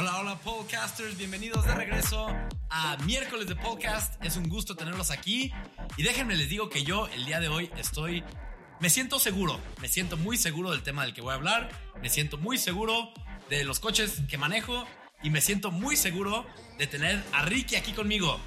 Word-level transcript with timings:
Hola, 0.00 0.18
hola 0.18 0.38
podcasters, 0.38 1.18
bienvenidos 1.18 1.66
de 1.66 1.74
regreso 1.74 2.34
a 2.70 2.96
miércoles 3.04 3.46
de 3.48 3.54
podcast. 3.54 4.14
Es 4.24 4.38
un 4.38 4.48
gusto 4.48 4.74
tenerlos 4.74 5.10
aquí 5.10 5.52
y 5.98 6.02
déjenme 6.02 6.36
les 6.36 6.48
digo 6.48 6.70
que 6.70 6.84
yo 6.84 7.06
el 7.08 7.26
día 7.26 7.38
de 7.38 7.48
hoy 7.48 7.70
estoy, 7.76 8.24
me 8.80 8.88
siento 8.88 9.18
seguro, 9.18 9.60
me 9.78 9.88
siento 9.88 10.16
muy 10.16 10.38
seguro 10.38 10.70
del 10.70 10.82
tema 10.82 11.04
del 11.04 11.12
que 11.12 11.20
voy 11.20 11.32
a 11.32 11.34
hablar, 11.34 11.68
me 12.00 12.08
siento 12.08 12.38
muy 12.38 12.56
seguro 12.56 13.12
de 13.50 13.62
los 13.64 13.78
coches 13.78 14.22
que 14.26 14.38
manejo 14.38 14.86
y 15.22 15.28
me 15.28 15.42
siento 15.42 15.70
muy 15.70 15.96
seguro 15.96 16.46
de 16.78 16.86
tener 16.86 17.22
a 17.34 17.42
Ricky 17.42 17.76
aquí 17.76 17.92
conmigo. 17.92 18.40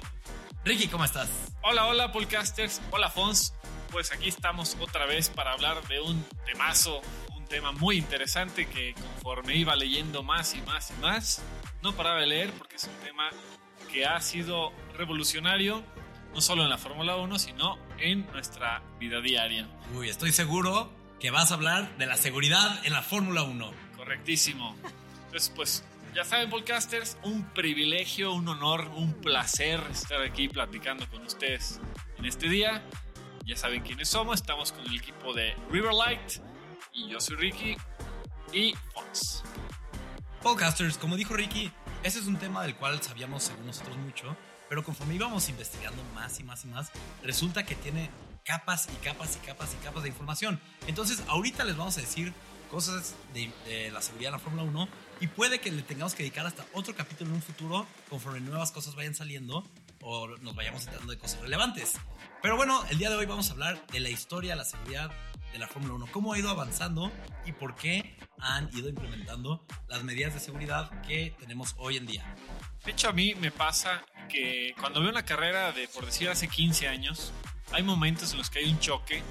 Ricky, 0.64 0.88
¿cómo 0.88 1.04
estás? 1.04 1.28
Hola, 1.62 1.86
hola 1.86 2.10
podcasters, 2.10 2.80
hola 2.90 3.10
Fons. 3.10 3.54
Pues 3.92 4.10
aquí 4.10 4.28
estamos 4.28 4.76
otra 4.80 5.06
vez 5.06 5.28
para 5.28 5.52
hablar 5.52 5.86
de 5.86 6.00
un 6.00 6.26
temazo, 6.46 7.00
tema 7.54 7.70
muy 7.70 7.98
interesante 7.98 8.66
que 8.66 8.94
conforme 8.94 9.54
iba 9.54 9.76
leyendo 9.76 10.24
más 10.24 10.56
y 10.56 10.62
más 10.62 10.90
y 10.90 11.00
más, 11.00 11.40
no 11.82 11.94
paraba 11.94 12.18
de 12.18 12.26
leer 12.26 12.50
porque 12.58 12.74
es 12.74 12.84
un 12.84 13.06
tema 13.06 13.30
que 13.92 14.04
ha 14.04 14.20
sido 14.20 14.72
revolucionario 14.98 15.84
no 16.34 16.40
solo 16.40 16.64
en 16.64 16.68
la 16.68 16.78
Fórmula 16.78 17.14
1, 17.14 17.38
sino 17.38 17.78
en 17.98 18.26
nuestra 18.32 18.82
vida 18.98 19.20
diaria. 19.20 19.68
Uy, 19.94 20.08
estoy 20.08 20.32
seguro 20.32 20.90
que 21.20 21.30
vas 21.30 21.52
a 21.52 21.54
hablar 21.54 21.96
de 21.96 22.06
la 22.06 22.16
seguridad 22.16 22.84
en 22.84 22.92
la 22.92 23.02
Fórmula 23.02 23.44
1. 23.44 23.70
Correctísimo. 23.96 24.74
Entonces, 25.26 25.52
pues 25.54 25.84
ya 26.12 26.24
saben, 26.24 26.50
podcasters, 26.50 27.16
un 27.22 27.44
privilegio, 27.54 28.32
un 28.32 28.48
honor, 28.48 28.90
un 28.96 29.14
placer 29.14 29.80
estar 29.92 30.20
aquí 30.22 30.48
platicando 30.48 31.08
con 31.08 31.22
ustedes 31.22 31.80
en 32.18 32.24
este 32.24 32.48
día. 32.48 32.82
Ya 33.44 33.56
saben 33.56 33.82
quiénes 33.82 34.08
somos, 34.08 34.40
estamos 34.40 34.72
con 34.72 34.84
el 34.86 34.96
equipo 34.96 35.32
de 35.32 35.54
Riverlight 35.70 36.40
y 36.94 37.08
yo 37.08 37.20
soy 37.20 37.36
Ricky 37.36 37.76
y 38.52 38.74
Fox. 38.92 39.42
Podcasters, 40.42 40.96
como 40.96 41.16
dijo 41.16 41.34
Ricky, 41.34 41.70
ese 42.02 42.20
es 42.20 42.26
un 42.26 42.36
tema 42.36 42.62
del 42.62 42.76
cual 42.76 43.02
sabíamos 43.02 43.42
según 43.42 43.66
nosotros 43.66 43.96
mucho, 43.96 44.36
pero 44.68 44.84
conforme 44.84 45.14
íbamos 45.14 45.48
investigando 45.48 46.02
más 46.14 46.38
y 46.38 46.44
más 46.44 46.64
y 46.64 46.68
más, 46.68 46.92
resulta 47.22 47.64
que 47.64 47.74
tiene 47.74 48.10
capas 48.44 48.88
y 48.92 49.04
capas 49.04 49.36
y 49.36 49.46
capas 49.46 49.74
y 49.74 49.84
capas 49.84 50.02
de 50.04 50.10
información. 50.10 50.60
Entonces, 50.86 51.22
ahorita 51.26 51.64
les 51.64 51.76
vamos 51.76 51.98
a 51.98 52.00
decir 52.00 52.32
cosas 52.70 53.14
de, 53.32 53.50
de 53.66 53.90
la 53.90 54.00
seguridad 54.00 54.28
en 54.28 54.32
la 54.34 54.38
Fórmula 54.38 54.62
1 54.62 54.88
y 55.20 55.26
puede 55.26 55.60
que 55.60 55.72
le 55.72 55.82
tengamos 55.82 56.14
que 56.14 56.22
dedicar 56.22 56.46
hasta 56.46 56.64
otro 56.74 56.94
capítulo 56.94 57.30
en 57.30 57.36
un 57.36 57.42
futuro 57.42 57.86
conforme 58.08 58.40
nuevas 58.40 58.70
cosas 58.70 58.94
vayan 58.94 59.14
saliendo 59.14 59.64
o 60.02 60.28
nos 60.38 60.54
vayamos 60.54 60.84
enterando 60.84 61.12
de 61.12 61.18
cosas 61.18 61.40
relevantes. 61.40 61.94
Pero 62.42 62.56
bueno, 62.56 62.84
el 62.90 62.98
día 62.98 63.10
de 63.10 63.16
hoy 63.16 63.26
vamos 63.26 63.48
a 63.48 63.52
hablar 63.52 63.86
de 63.86 64.00
la 64.00 64.10
historia 64.10 64.50
de 64.52 64.56
la 64.56 64.64
seguridad 64.64 65.10
de 65.54 65.60
la 65.60 65.68
Fórmula 65.68 65.94
1, 65.94 66.08
cómo 66.10 66.32
ha 66.32 66.38
ido 66.38 66.50
avanzando 66.50 67.12
y 67.46 67.52
por 67.52 67.76
qué 67.76 68.18
han 68.40 68.68
ido 68.76 68.88
implementando 68.88 69.64
las 69.86 70.02
medidas 70.02 70.34
de 70.34 70.40
seguridad 70.40 70.90
que 71.02 71.32
tenemos 71.38 71.76
hoy 71.78 71.96
en 71.96 72.06
día. 72.06 72.24
De 72.84 72.90
hecho, 72.90 73.08
a 73.08 73.12
mí 73.12 73.36
me 73.36 73.52
pasa 73.52 74.04
que 74.28 74.74
cuando 74.80 75.00
veo 75.00 75.10
una 75.10 75.24
carrera 75.24 75.70
de, 75.70 75.86
por 75.86 76.06
decir, 76.06 76.28
hace 76.28 76.48
15 76.48 76.88
años, 76.88 77.32
hay 77.70 77.84
momentos 77.84 78.32
en 78.32 78.38
los 78.38 78.50
que 78.50 78.58
hay 78.58 78.70
un 78.70 78.80
choque. 78.80 79.22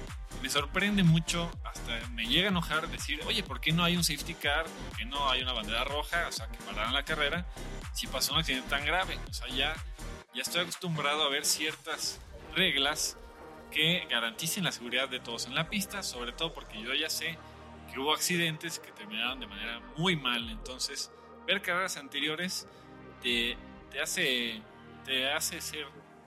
Me 0.42 0.48
sorprende 0.48 1.02
mucho, 1.02 1.50
hasta 1.62 2.08
me 2.08 2.24
llega 2.24 2.46
a 2.46 2.50
enojar 2.50 2.88
decir, 2.88 3.20
oye, 3.26 3.42
¿por 3.42 3.60
qué 3.60 3.72
no 3.72 3.84
hay 3.84 3.94
un 3.94 4.02
safety 4.02 4.34
car? 4.34 4.64
¿Por 4.64 4.96
qué 4.96 5.04
no 5.04 5.28
hay 5.30 5.42
una 5.42 5.52
bandera 5.52 5.84
roja? 5.84 6.26
O 6.28 6.32
sea, 6.32 6.48
que 6.48 6.56
pararan 6.64 6.94
la 6.94 7.04
carrera 7.04 7.46
si 7.92 8.06
pasó 8.06 8.32
un 8.32 8.38
accidente 8.38 8.70
tan 8.70 8.86
grave. 8.86 9.18
O 9.28 9.34
sea, 9.34 9.48
ya, 9.48 9.74
ya 10.34 10.40
estoy 10.40 10.62
acostumbrado 10.62 11.22
a 11.22 11.28
ver 11.28 11.44
ciertas 11.44 12.18
reglas 12.56 13.18
que 13.74 14.06
garanticen 14.08 14.62
la 14.64 14.70
seguridad 14.72 15.08
de 15.08 15.18
todos 15.18 15.46
en 15.46 15.54
la 15.54 15.68
pista, 15.68 16.02
sobre 16.04 16.32
todo 16.32 16.54
porque 16.54 16.80
yo 16.80 16.94
ya 16.94 17.10
sé 17.10 17.36
que 17.92 17.98
hubo 17.98 18.14
accidentes 18.14 18.78
que 18.78 18.92
terminaron 18.92 19.40
de 19.40 19.46
manera 19.48 19.80
muy 19.96 20.14
mal. 20.16 20.48
Entonces, 20.48 21.10
ver 21.46 21.60
carreras 21.60 21.96
anteriores 21.96 22.68
te, 23.20 23.56
te 23.90 24.00
hace, 24.00 24.62
te 25.04 25.28
hace 25.30 25.60
ser 25.60 25.86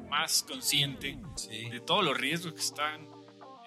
más 0.10 0.44
consciente 0.44 1.18
Sí. 1.38 1.70
de 1.70 1.80
todos 1.80 2.04
los 2.04 2.18
riesgos 2.18 2.54
que 2.54 2.60
están 2.62 3.08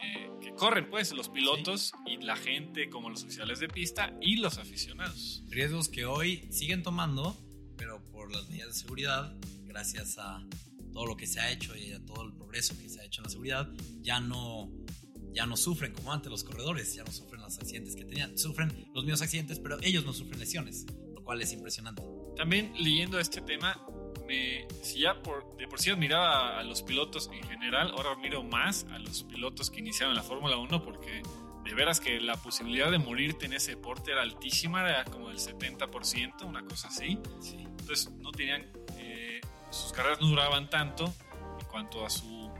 eh, 0.03 0.31
que 0.41 0.55
corren 0.55 0.89
pues 0.89 1.13
los 1.13 1.29
pilotos 1.29 1.93
y 2.07 2.17
la 2.19 2.37
gente 2.37 2.89
como 2.89 3.11
los 3.11 3.23
oficiales 3.25 3.61
de 3.61 3.69
pista 3.69 4.15
y 4.21 4.37
los 4.37 4.57
aficionados 4.59 5.43
Riesgos 5.49 5.89
que 5.89 6.07
hoy 6.07 6.49
siguen 6.51 6.83
tomando, 6.83 7.37
pero 7.77 8.03
por 8.05 8.33
las 8.33 8.49
medidas 8.49 8.69
de 8.69 8.75
seguridad, 8.75 9.35
gracias 9.67 10.17
a 10.19 10.43
todo 11.01 11.07
lo 11.07 11.17
que 11.17 11.27
se 11.27 11.41
ha 11.41 11.51
hecho 11.51 11.75
y 11.75 11.93
a 11.93 12.05
todo 12.05 12.25
el 12.25 12.35
progreso 12.35 12.77
que 12.77 12.87
se 12.91 13.01
ha 13.01 13.05
hecho 13.05 13.23
en 13.23 13.25
la 13.25 13.31
seguridad, 13.31 13.71
ya 14.03 14.21
no, 14.21 14.71
ya 15.33 15.47
no 15.47 15.57
sufren 15.57 15.95
como 15.95 16.13
antes 16.13 16.31
los 16.31 16.45
corredores, 16.45 16.95
ya 16.95 17.05
no 17.05 17.11
sufren 17.11 17.41
los 17.41 17.59
accidentes 17.59 17.97
que 17.97 18.05
tenían. 18.05 18.37
Sufren 18.37 18.69
los 18.93 19.05
mismos 19.05 19.23
accidentes, 19.23 19.59
pero 19.61 19.79
ellos 19.81 20.05
no 20.05 20.13
sufren 20.13 20.39
lesiones, 20.39 20.85
lo 21.15 21.25
cual 21.25 21.41
es 21.41 21.55
impresionante. 21.55 22.03
también 22.37 22.75
leyendo 22.79 23.19
este 23.19 23.41
tema 23.41 23.81
me, 24.29 24.69
si 24.83 25.01
ya 25.01 25.23
por, 25.23 25.57
de 25.57 25.67
por 25.69 25.81
sí 25.81 25.89
admiraba 25.89 26.59
a 26.59 26.63
los 26.65 26.83
pilotos 26.83 27.31
en 27.33 27.43
general 27.49 27.93
ahora 27.93 28.11
admiro 28.13 28.43
más 28.45 28.85
a 28.91 28.99
los 28.99 29.23
pilotos 29.25 29.71
que 29.71 29.79
iniciaron 29.81 30.15
la 30.15 30.23
Fórmula 30.23 30.59
1 30.59 30.85
porque 30.85 31.23
de 31.65 31.75
veras 31.75 31.99
que 31.99 32.21
la 32.21 32.37
posibilidad 32.37 32.91
de 32.91 32.99
morirte 32.99 33.47
en 33.47 33.55
ese 33.55 33.71
deporte 33.77 34.13
era 34.13 34.21
altísima 34.21 34.83
era 34.89 35.05
como 35.05 35.29
del 35.31 35.39
70% 35.39 36.45
una 36.45 36.63
cosa 36.65 36.89
así 36.89 37.19
Sí. 37.41 37.57
entonces 37.59 38.11
no 38.19 38.31
tenían 38.33 38.67
sus 39.71 39.93
carreras 39.93 40.21
no 40.21 40.29
duraban 40.29 40.69
tanto 40.71 41.13
en 41.61 41.67
cuanto 41.67 42.05
a 42.05 42.11
su 42.11 42.51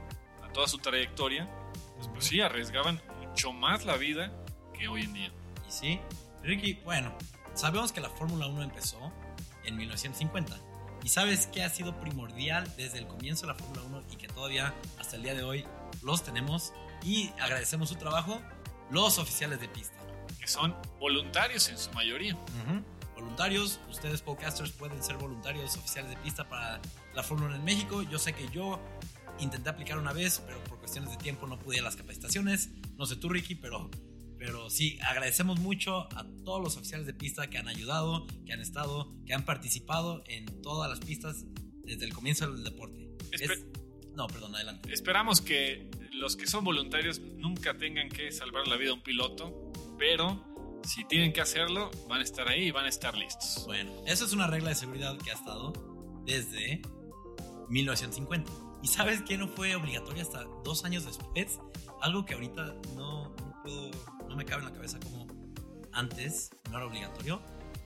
a 0.43 0.47
toda 0.53 0.67
su 0.67 0.77
trayectoria 0.77 1.49
pues, 1.95 2.07
pues 2.09 2.25
sí 2.25 2.41
arriesgaban 2.41 3.01
mucho 3.21 3.53
más 3.53 3.85
la 3.85 3.97
vida 3.97 4.31
que 4.77 4.87
hoy 4.87 5.03
en 5.03 5.13
día 5.13 5.31
Y 5.67 5.71
sí, 5.71 5.99
Ricky, 6.43 6.73
bueno, 6.83 7.15
sabemos 7.53 7.91
que 7.91 8.01
la 8.01 8.09
Fórmula 8.09 8.47
1 8.47 8.63
empezó 8.63 9.11
en 9.63 9.77
1950. 9.77 10.57
¿Y 11.03 11.09
sabes 11.09 11.47
qué 11.47 11.63
ha 11.63 11.69
sido 11.69 11.99
primordial 11.99 12.71
desde 12.77 12.97
el 12.99 13.07
comienzo 13.07 13.45
de 13.47 13.53
la 13.53 13.59
Fórmula 13.59 13.81
1 13.83 14.03
y 14.11 14.15
que 14.17 14.27
todavía 14.27 14.73
hasta 14.99 15.15
el 15.15 15.23
día 15.23 15.33
de 15.35 15.43
hoy 15.43 15.65
los 16.03 16.23
tenemos? 16.23 16.73
Y 17.03 17.29
agradecemos 17.39 17.89
su 17.89 17.95
trabajo, 17.95 18.41
los 18.89 19.17
oficiales 19.19 19.59
de 19.59 19.67
pista. 19.67 19.95
que 20.39 20.47
son 20.47 20.75
voluntarios 20.99 21.69
en 21.69 21.77
su 21.77 21.91
mayoría 21.91 22.33
Ujú. 22.35 22.83
Voluntarios, 23.21 23.79
ustedes 23.89 24.21
podcasters 24.21 24.71
pueden 24.71 25.01
ser 25.03 25.17
voluntarios 25.17 25.77
oficiales 25.77 26.09
de 26.09 26.17
pista 26.17 26.49
para 26.49 26.81
la 27.13 27.21
Fórmula 27.23 27.49
1 27.51 27.57
en 27.57 27.63
México. 27.63 28.01
Yo 28.01 28.17
sé 28.17 28.33
que 28.33 28.47
yo 28.49 28.79
intenté 29.39 29.69
aplicar 29.69 29.97
una 29.99 30.11
vez, 30.11 30.41
pero 30.45 30.61
por 30.63 30.79
cuestiones 30.79 31.11
de 31.11 31.17
tiempo 31.17 31.45
no 31.47 31.57
pude 31.59 31.75
ir 31.77 31.81
a 31.81 31.85
las 31.85 31.95
capacitaciones. 31.95 32.69
No 32.97 33.05
sé 33.05 33.15
tú, 33.15 33.29
Ricky, 33.29 33.53
pero, 33.55 33.89
pero 34.39 34.69
sí, 34.71 34.97
agradecemos 35.07 35.59
mucho 35.59 36.01
a 36.17 36.25
todos 36.43 36.61
los 36.63 36.77
oficiales 36.77 37.05
de 37.05 37.13
pista 37.13 37.47
que 37.47 37.59
han 37.59 37.67
ayudado, 37.67 38.25
que 38.45 38.53
han 38.53 38.59
estado, 38.59 39.13
que 39.25 39.33
han 39.35 39.45
participado 39.45 40.23
en 40.27 40.45
todas 40.63 40.89
las 40.89 40.99
pistas 40.99 41.45
desde 41.83 42.05
el 42.05 42.13
comienzo 42.13 42.51
del 42.51 42.63
deporte. 42.63 43.07
Espe- 43.31 43.53
Es- 43.53 43.65
no, 44.15 44.27
perdón, 44.27 44.55
adelante. 44.55 44.91
Esperamos 44.91 45.41
que 45.41 45.89
los 46.13 46.35
que 46.35 46.47
son 46.47 46.63
voluntarios 46.63 47.19
nunca 47.19 47.77
tengan 47.77 48.09
que 48.09 48.31
salvar 48.31 48.67
la 48.67 48.75
vida 48.77 48.89
a 48.91 48.95
un 48.95 49.01
piloto, 49.03 49.71
pero 49.97 50.50
si 50.83 51.05
tienen 51.05 51.33
que 51.33 51.41
hacerlo, 51.41 51.91
van 52.07 52.19
a 52.19 52.23
estar 52.23 52.47
ahí 52.47 52.67
y 52.67 52.71
van 52.71 52.85
a 52.85 52.89
estar 52.89 53.15
listos. 53.15 53.63
Bueno, 53.65 53.91
eso 54.05 54.25
es 54.25 54.33
una 54.33 54.47
regla 54.47 54.69
de 54.69 54.75
seguridad 54.75 55.17
que 55.17 55.31
ha 55.31 55.35
estado 55.35 55.73
desde 56.25 56.81
1950. 57.69 58.51
¿Y 58.83 58.87
sabes 58.87 59.21
qué 59.21 59.37
no 59.37 59.47
fue 59.47 59.75
obligatorio 59.75 60.23
hasta 60.23 60.43
dos 60.63 60.85
años 60.85 61.05
después? 61.05 61.59
Algo 62.01 62.25
que 62.25 62.33
ahorita 62.33 62.75
no, 62.95 63.29
no 63.29 63.61
puedo, 63.63 63.91
no 64.27 64.35
me 64.35 64.45
cabe 64.45 64.63
en 64.63 64.69
la 64.69 64.73
cabeza 64.73 64.99
como 64.99 65.27
antes 65.93 66.51
no 66.69 66.77
era 66.77 66.87
obligatorio. 66.87 67.41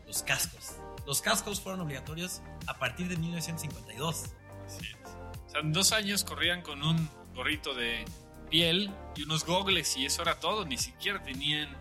Los 0.07 0.23
cascos. 0.23 0.77
Los 1.05 1.21
cascos 1.21 1.59
fueron 1.59 1.81
obligatorios 1.81 2.41
a 2.67 2.77
partir 2.77 3.07
de 3.07 3.17
1952. 3.17 4.23
Así 4.65 4.85
es. 4.85 5.09
O 5.45 5.49
sea, 5.49 5.61
en 5.61 5.73
dos 5.73 5.91
años 5.91 6.23
corrían 6.23 6.61
con 6.61 6.83
un 6.83 7.09
gorrito 7.33 7.73
de 7.73 8.05
piel 8.49 8.91
y 9.15 9.23
unos 9.23 9.45
gogles 9.45 9.97
y 9.97 10.05
eso 10.05 10.21
era 10.21 10.39
todo. 10.39 10.65
Ni 10.65 10.77
siquiera 10.77 11.21
tenían 11.23 11.75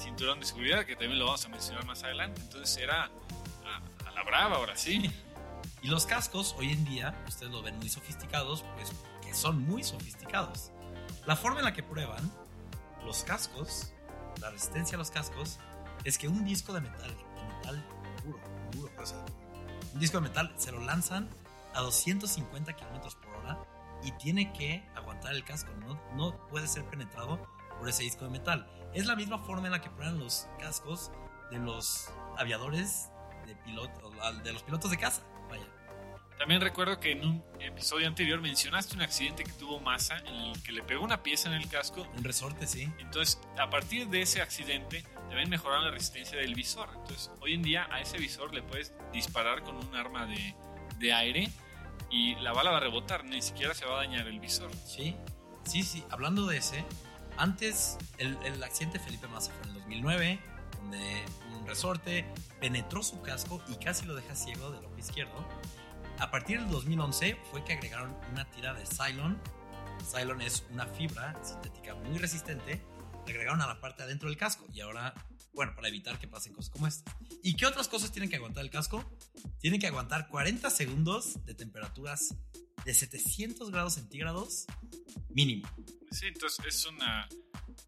cinturón 0.00 0.40
de 0.40 0.46
seguridad, 0.46 0.84
que 0.84 0.96
también 0.96 1.18
lo 1.18 1.26
vamos 1.26 1.44
a 1.44 1.48
mencionar 1.48 1.84
más 1.86 2.02
adelante. 2.02 2.40
Entonces 2.40 2.76
era 2.76 3.04
a, 3.04 4.08
a 4.08 4.10
la 4.12 4.22
brava 4.24 4.56
ahora 4.56 4.76
sí. 4.76 5.12
Y 5.82 5.88
los 5.88 6.06
cascos, 6.06 6.54
hoy 6.58 6.72
en 6.72 6.84
día, 6.84 7.14
ustedes 7.26 7.52
lo 7.52 7.62
ven 7.62 7.78
muy 7.78 7.88
sofisticados, 7.88 8.64
pues 8.74 8.92
que 9.22 9.34
son 9.34 9.62
muy 9.62 9.82
sofisticados. 9.82 10.72
La 11.26 11.36
forma 11.36 11.60
en 11.60 11.64
la 11.64 11.72
que 11.72 11.82
prueban 11.82 12.30
los 13.04 13.24
cascos, 13.24 13.92
la 14.40 14.50
resistencia 14.50 14.96
a 14.96 14.98
los 14.98 15.10
cascos, 15.10 15.58
es 16.04 16.18
que 16.18 16.28
un 16.28 16.44
disco 16.44 16.72
de 16.72 16.80
metal, 16.80 17.08
de 17.08 17.54
metal 17.56 17.84
duro, 18.24 18.40
duro, 18.72 18.92
o 19.00 19.06
sea, 19.06 19.24
un 19.92 20.00
disco 20.00 20.18
de 20.18 20.28
metal 20.28 20.52
se 20.56 20.72
lo 20.72 20.80
lanzan 20.80 21.28
a 21.74 21.80
250 21.80 22.74
kilómetros 22.74 23.14
por 23.16 23.34
hora 23.36 23.58
y 24.02 24.12
tiene 24.12 24.52
que 24.52 24.82
aguantar 24.94 25.34
el 25.34 25.44
casco, 25.44 25.70
no, 25.80 26.00
no 26.14 26.48
puede 26.48 26.66
ser 26.68 26.84
penetrado 26.84 27.46
por 27.80 27.88
ese 27.88 28.04
disco 28.04 28.24
de 28.26 28.30
metal. 28.30 28.66
Es 28.94 29.06
la 29.06 29.16
misma 29.16 29.38
forma 29.38 29.66
en 29.66 29.72
la 29.72 29.80
que 29.80 29.90
prueban 29.90 30.20
los 30.20 30.46
cascos 30.60 31.10
de 31.50 31.58
los 31.58 32.08
aviadores 32.36 33.10
de, 33.46 33.56
piloto, 33.56 34.12
de 34.44 34.52
los 34.52 34.62
pilotos 34.62 34.90
de 34.90 34.98
caza, 34.98 35.22
vaya. 35.48 35.66
También 36.38 36.60
recuerdo 36.60 37.00
que 37.00 37.12
en 37.12 37.24
un 37.24 37.44
episodio 37.58 38.06
anterior 38.06 38.40
mencionaste 38.40 38.94
un 38.94 39.02
accidente 39.02 39.44
que 39.44 39.52
tuvo 39.52 39.80
Massa 39.80 40.18
en 40.18 40.34
el 40.34 40.62
que 40.62 40.72
le 40.72 40.82
pegó 40.82 41.04
una 41.04 41.22
pieza 41.22 41.48
en 41.48 41.54
el 41.54 41.68
casco. 41.68 42.06
Un 42.16 42.24
resorte, 42.24 42.66
sí. 42.66 42.88
Entonces, 42.98 43.40
a 43.58 43.68
partir 43.68 44.08
de 44.08 44.22
ese 44.22 44.40
accidente, 44.40 45.04
deben 45.28 45.50
mejorar 45.50 45.80
la 45.80 45.90
resistencia 45.90 46.38
del 46.38 46.54
visor. 46.54 46.88
Entonces, 46.94 47.30
hoy 47.40 47.54
en 47.54 47.62
día 47.62 47.88
a 47.90 48.00
ese 48.00 48.18
visor 48.18 48.54
le 48.54 48.62
puedes 48.62 48.94
disparar 49.12 49.62
con 49.62 49.76
un 49.76 49.94
arma 49.94 50.26
de, 50.26 50.54
de 50.98 51.12
aire 51.12 51.50
y 52.10 52.34
la 52.36 52.52
bala 52.52 52.70
va 52.70 52.78
a 52.78 52.80
rebotar, 52.80 53.24
ni 53.24 53.42
siquiera 53.42 53.74
se 53.74 53.84
va 53.86 53.94
a 53.94 53.96
dañar 53.98 54.26
el 54.26 54.40
visor. 54.40 54.70
Sí, 54.86 55.16
sí, 55.64 55.82
sí. 55.82 56.04
Hablando 56.10 56.46
de 56.46 56.56
ese, 56.56 56.84
antes 57.36 57.98
el, 58.18 58.36
el 58.44 58.62
accidente 58.62 58.98
de 58.98 59.04
Felipe 59.04 59.28
Massa 59.28 59.52
fue 59.52 59.62
en 59.62 59.68
el 59.68 59.74
2009, 59.82 60.40
donde 60.80 61.24
un 61.58 61.66
resorte 61.66 62.26
penetró 62.60 63.02
su 63.02 63.20
casco 63.22 63.62
y 63.68 63.74
casi 63.76 64.06
lo 64.06 64.14
deja 64.14 64.34
ciego 64.34 64.70
del 64.70 64.84
ojo 64.84 64.98
izquierdo. 64.98 65.46
A 66.20 66.30
partir 66.30 66.60
del 66.60 66.70
2011 66.70 67.36
fue 67.50 67.64
que 67.64 67.72
agregaron 67.72 68.14
una 68.30 68.44
tira 68.50 68.74
de 68.74 68.84
Cylon. 68.84 69.40
Cylon 70.10 70.42
es 70.42 70.64
una 70.70 70.86
fibra 70.86 71.42
sintética 71.42 71.94
muy 71.94 72.18
resistente. 72.18 72.82
Le 73.26 73.32
agregaron 73.32 73.62
a 73.62 73.66
la 73.66 73.80
parte 73.80 74.02
adentro 74.02 74.28
del 74.28 74.36
casco 74.36 74.66
y 74.72 74.80
ahora, 74.80 75.14
bueno, 75.54 75.74
para 75.74 75.88
evitar 75.88 76.18
que 76.18 76.28
pasen 76.28 76.52
cosas 76.52 76.70
como 76.70 76.86
esta. 76.86 77.16
¿Y 77.42 77.56
qué 77.56 77.64
otras 77.64 77.88
cosas 77.88 78.12
tienen 78.12 78.28
que 78.28 78.36
aguantar 78.36 78.64
el 78.64 78.70
casco? 78.70 79.02
Tienen 79.60 79.80
que 79.80 79.86
aguantar 79.86 80.28
40 80.28 80.68
segundos 80.68 81.44
de 81.46 81.54
temperaturas 81.54 82.34
de 82.84 82.92
700 82.94 83.70
grados 83.70 83.94
centígrados 83.94 84.66
mínimo. 85.30 85.68
Sí, 86.10 86.26
entonces 86.26 86.64
es 86.66 86.86
una 86.86 87.28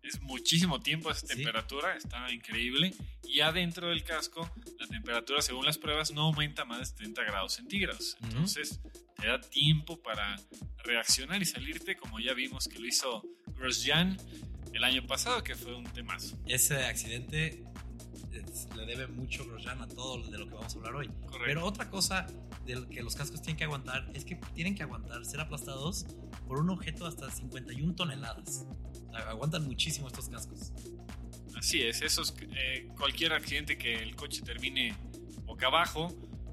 es 0.02 0.20
muchísimo 0.20 0.80
tiempo 0.80 1.10
esa 1.10 1.20
Sí. 1.26 1.34
temperatura, 1.34 1.96
está 1.96 2.30
increíble. 2.32 2.92
Y 3.24 3.40
adentro 3.40 3.88
del 3.88 4.02
casco, 4.02 4.50
la 4.80 4.86
temperatura, 4.88 5.40
según 5.42 5.64
las 5.64 5.78
pruebas, 5.78 6.10
no 6.12 6.22
aumenta 6.22 6.64
más 6.64 6.80
de 6.80 6.86
70 6.86 7.22
grados 7.22 7.52
centígrados. 7.54 8.16
Entonces, 8.22 8.80
te 9.16 9.28
da 9.28 9.40
tiempo 9.40 10.02
para 10.02 10.36
reaccionar 10.84 11.40
y 11.40 11.44
salirte, 11.44 11.96
como 11.96 12.19
ya 12.19 12.34
vimos 12.34 12.66
que 12.69 12.78
lo 12.80 12.86
hizo 12.86 13.22
Grosjean 13.56 14.16
el 14.72 14.82
año 14.82 15.06
pasado, 15.06 15.44
que 15.44 15.54
fue 15.54 15.74
un 15.74 15.84
temazo. 15.84 16.36
Ese 16.46 16.84
accidente 16.84 17.62
es- 18.40 18.69
le 18.76 18.87
debe 18.87 19.06
mucho 19.06 19.44
Grosjean 19.46 19.81
a 19.82 19.88
todo 19.88 20.23
de 20.31 20.38
lo 20.38 20.46
que 20.49 20.55
vamos 20.55 20.75
a 20.75 20.79
hablar 20.79 20.94
hoy. 20.96 21.08
Correcto. 21.08 21.38
Pero 21.44 21.64
otra 21.67 21.90
cosa 21.90 22.26
de 22.67 22.87
que 22.88 23.02
los 23.02 23.14
cascos 23.17 23.40
tienen 23.43 23.56
que 23.56 23.64
aguantar 23.64 24.11
es 24.14 24.25
que 24.25 24.37
tienen 24.55 24.75
que 24.75 24.82
aguantar 24.82 25.25
ser 25.25 25.40
aplastados 25.40 26.06
por 26.46 26.58
un 26.58 26.70
objeto 26.70 27.06
hasta 27.06 27.31
51 27.31 27.94
toneladas. 27.94 28.64
Aguantan 29.29 29.64
muchísimo 29.67 30.06
estos 30.08 30.29
cascos. 30.29 30.73
Así 31.56 31.82
es, 31.82 32.00
esos, 32.02 32.34
eh, 32.56 32.88
cualquier 32.96 33.32
accidente 33.34 33.76
que 33.76 33.94
el 33.94 34.17
coche 34.17 34.43
termine 34.43 34.96
boca 35.44 35.67
abajo 35.67 36.08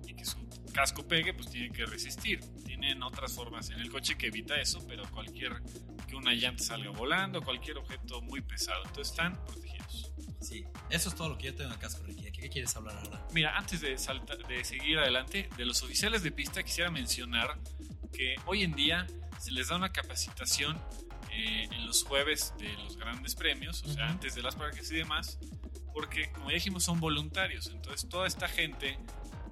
y 0.06 0.14
que 0.14 0.26
su 0.26 0.38
casco 0.74 1.08
pegue, 1.08 1.34
pues 1.34 1.50
tiene 1.50 1.72
que 1.72 1.86
resistir. 1.86 2.40
Tienen 2.66 3.02
otras 3.02 3.34
formas 3.34 3.70
en 3.70 3.80
el 3.80 3.90
coche 3.90 4.18
que 4.18 4.28
evita 4.28 4.60
eso, 4.60 4.86
pero 4.88 5.10
cualquier 5.12 5.62
que 6.08 6.16
una 6.16 6.34
llanta 6.34 6.64
salga 6.64 6.90
volando, 6.92 7.42
cualquier 7.42 7.78
objeto 7.78 8.22
muy 8.22 8.42
pesado, 8.42 8.84
entonces 8.86 9.10
están 9.12 9.44
protegidos. 9.46 10.09
Sí, 10.42 10.66
eso 10.90 11.10
es 11.10 11.16
todo 11.16 11.30
lo 11.30 11.38
que 11.38 11.48
yo 11.48 11.52
tengo 11.56 11.66
en 11.70 11.74
el 11.74 11.80
casco, 11.80 12.04
Ricky. 12.06 12.24
¿De 12.24 12.32
qué 12.32 12.50
quieres 12.50 12.76
hablar 12.76 12.98
ahora? 12.98 13.26
Mira, 13.34 13.58
antes 13.58 13.82
de, 13.82 13.98
salta- 13.98 14.36
de 14.38 14.64
seguir 14.64 14.98
adelante, 15.00 15.50
de 15.58 15.66
los 15.66 15.84
oficiales 15.84 16.24
de 16.24 16.32
pista 16.32 16.64
quisiera 16.64 16.90
mencionar 16.90 17.58
que 18.14 18.36
hoy 18.46 18.64
en 18.64 18.74
día 18.74 19.06
se 19.40 19.52
les 19.52 19.68
da 19.68 19.76
una 19.76 19.92
capacitación 19.92 20.82
eh, 21.32 21.68
en 21.72 21.86
los 21.86 22.04
jueves 22.04 22.54
de 22.58 22.72
los 22.74 22.98
grandes 22.98 23.36
premios, 23.36 23.84
o 23.84 23.88
sea, 23.94 24.06
Ujú. 24.06 24.14
antes 24.14 24.36
de 24.36 24.42
las 24.42 24.56
prácticas 24.56 24.90
y 24.92 24.96
demás, 24.96 25.38
porque 25.94 26.32
como 26.32 26.50
ya 26.50 26.56
dijimos 26.56 26.84
son 26.84 27.00
voluntarios, 27.00 27.68
entonces 27.68 28.08
toda 28.10 28.26
esta 28.28 28.48
gente 28.48 28.98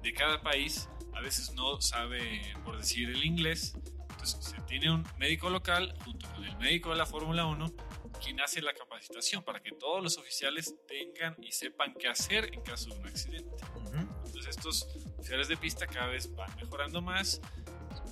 de 0.02 0.12
cada 0.14 0.40
país 0.42 0.88
a 1.14 1.20
veces 1.20 1.52
no 1.54 1.80
sabe, 1.80 2.40
por 2.64 2.78
decir, 2.78 3.08
el 3.10 3.24
inglés, 3.24 3.74
entonces 4.10 4.38
se 4.44 4.60
tiene 4.62 4.90
un 4.90 5.06
médico 5.18 5.50
local 5.50 5.94
junto 6.04 6.28
con 6.32 6.44
el 6.44 6.56
médico 6.58 6.90
de 6.90 6.96
la 6.96 7.06
Fórmula 7.06 7.44
1 7.46 7.72
quien 8.18 8.40
hace 8.40 8.60
la 8.62 8.72
capacitación 8.72 9.42
para 9.42 9.60
que 9.60 9.72
todos 9.72 10.02
los 10.02 10.18
oficiales 10.18 10.74
tengan 10.86 11.36
y 11.42 11.52
sepan 11.52 11.94
qué 11.94 12.08
hacer 12.08 12.52
en 12.54 12.60
caso 12.62 12.90
de 12.90 12.98
un 13.00 13.06
accidente. 13.06 13.64
Ujú. 13.76 13.96
Entonces 14.26 14.48
estos 14.48 14.88
oficiales 15.18 15.48
de 15.48 15.56
pista 15.56 15.86
cada 15.86 16.08
vez 16.08 16.34
van 16.34 16.54
mejorando 16.56 17.00
más, 17.00 17.40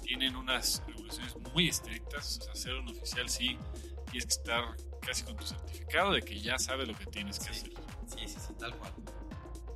tienen 0.02 0.36
unas 0.36 0.82
regulaciones 0.86 1.36
muy 1.52 1.68
estrictas, 1.68 2.38
o 2.38 2.42
sea, 2.44 2.54
ser 2.54 2.74
un 2.74 2.88
oficial 2.88 3.28
sí 3.28 3.58
tienes 4.10 4.24
que 4.26 4.34
estar 4.40 4.76
casi 5.02 5.24
con 5.24 5.36
tu 5.36 5.44
certificado 5.46 6.12
de 6.12 6.22
que 6.22 6.38
ya 6.40 6.58
sabes 6.58 6.86
lo 6.88 6.94
que 6.94 7.06
tienes 7.06 7.38
que 7.38 7.52
Sí. 7.52 7.60
hacer. 7.60 7.72
Sí, 8.06 8.28
sí, 8.28 8.36
sí, 8.46 8.54
tal 8.58 8.76
cual. 8.76 8.92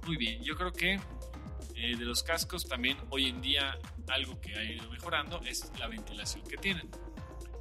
Muy 0.07 0.17
bien, 0.17 0.43
yo 0.43 0.57
creo 0.57 0.73
que 0.73 0.95
eh, 1.75 1.97
de 1.97 2.05
los 2.05 2.23
cascos 2.23 2.69
también 2.69 2.97
hoy 3.11 3.29
en 3.29 3.41
día 3.41 3.79
algo 4.09 4.41
que 4.41 4.55
ha 4.55 4.63
ido 4.65 4.89
mejorando 4.91 5.41
es 5.43 5.71
la 5.79 5.89
ventilación 5.89 6.43
que 6.45 6.57
tienen. 6.57 6.91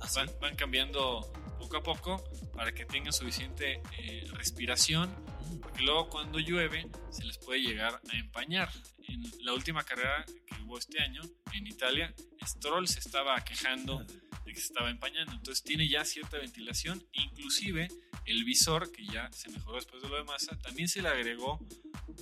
Así. 0.02 0.16
Van, 0.20 0.30
van 0.40 0.56
cambiando 0.56 1.32
poco 1.60 1.78
a 1.78 1.84
poco 1.84 2.24
para 2.56 2.72
que 2.72 2.86
tengan 2.86 3.14
suficiente 3.14 3.82
eh, 4.00 4.26
respiración 4.32 5.14
porque 5.62 5.84
luego 5.84 6.10
cuando 6.10 6.40
llueve 6.40 6.88
se 7.12 7.26
les 7.26 7.38
puede 7.38 7.62
llegar 7.62 8.00
a 8.10 8.18
empañar. 8.18 8.70
En 9.08 9.24
la 9.44 9.54
última 9.54 9.84
carrera 9.84 10.24
que 10.26 10.62
hubo 10.64 10.78
este 10.78 11.02
año 11.02 11.22
en 11.54 11.66
Italia, 11.66 12.14
Stroll 12.46 12.88
se 12.88 13.00
estaba 13.00 13.40
quejando 13.44 14.04
de 14.04 14.54
que 14.54 14.60
se 14.60 14.68
estaba 14.68 14.90
empañando, 14.90 15.32
entonces 15.34 15.64
tiene 15.64 15.88
ya 15.88 16.06
cierta 16.06 16.38
ventilación, 16.38 17.04
inclusive 17.14 17.88
el 18.26 18.44
visor, 18.44 18.92
que 18.92 19.06
ya 19.06 19.32
se 19.32 19.50
mejoró 19.50 19.78
después 19.78 20.04
de 20.04 20.10
lo 20.10 20.18
de 20.18 20.24
masa, 20.24 20.58
también 20.60 20.88
se 20.88 21.02
le 21.02 21.10
agregó 21.10 21.60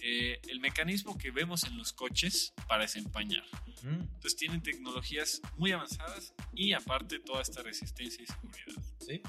eh, 0.01 0.39
el 0.47 0.59
mecanismo 0.59 1.17
que 1.17 1.31
vemos 1.31 1.63
en 1.63 1.77
los 1.77 1.93
coches 1.93 2.53
para 2.67 2.83
desempañar. 2.83 3.43
Mm. 3.83 4.01
Entonces 4.01 4.35
tienen 4.35 4.61
tecnologías 4.61 5.41
muy 5.57 5.71
avanzadas 5.71 6.33
y 6.53 6.73
aparte 6.73 7.19
toda 7.19 7.41
esta 7.41 7.61
resistencia 7.61 8.23
y 8.23 8.27
seguridad. 8.27 8.83
Sí. 8.99 9.21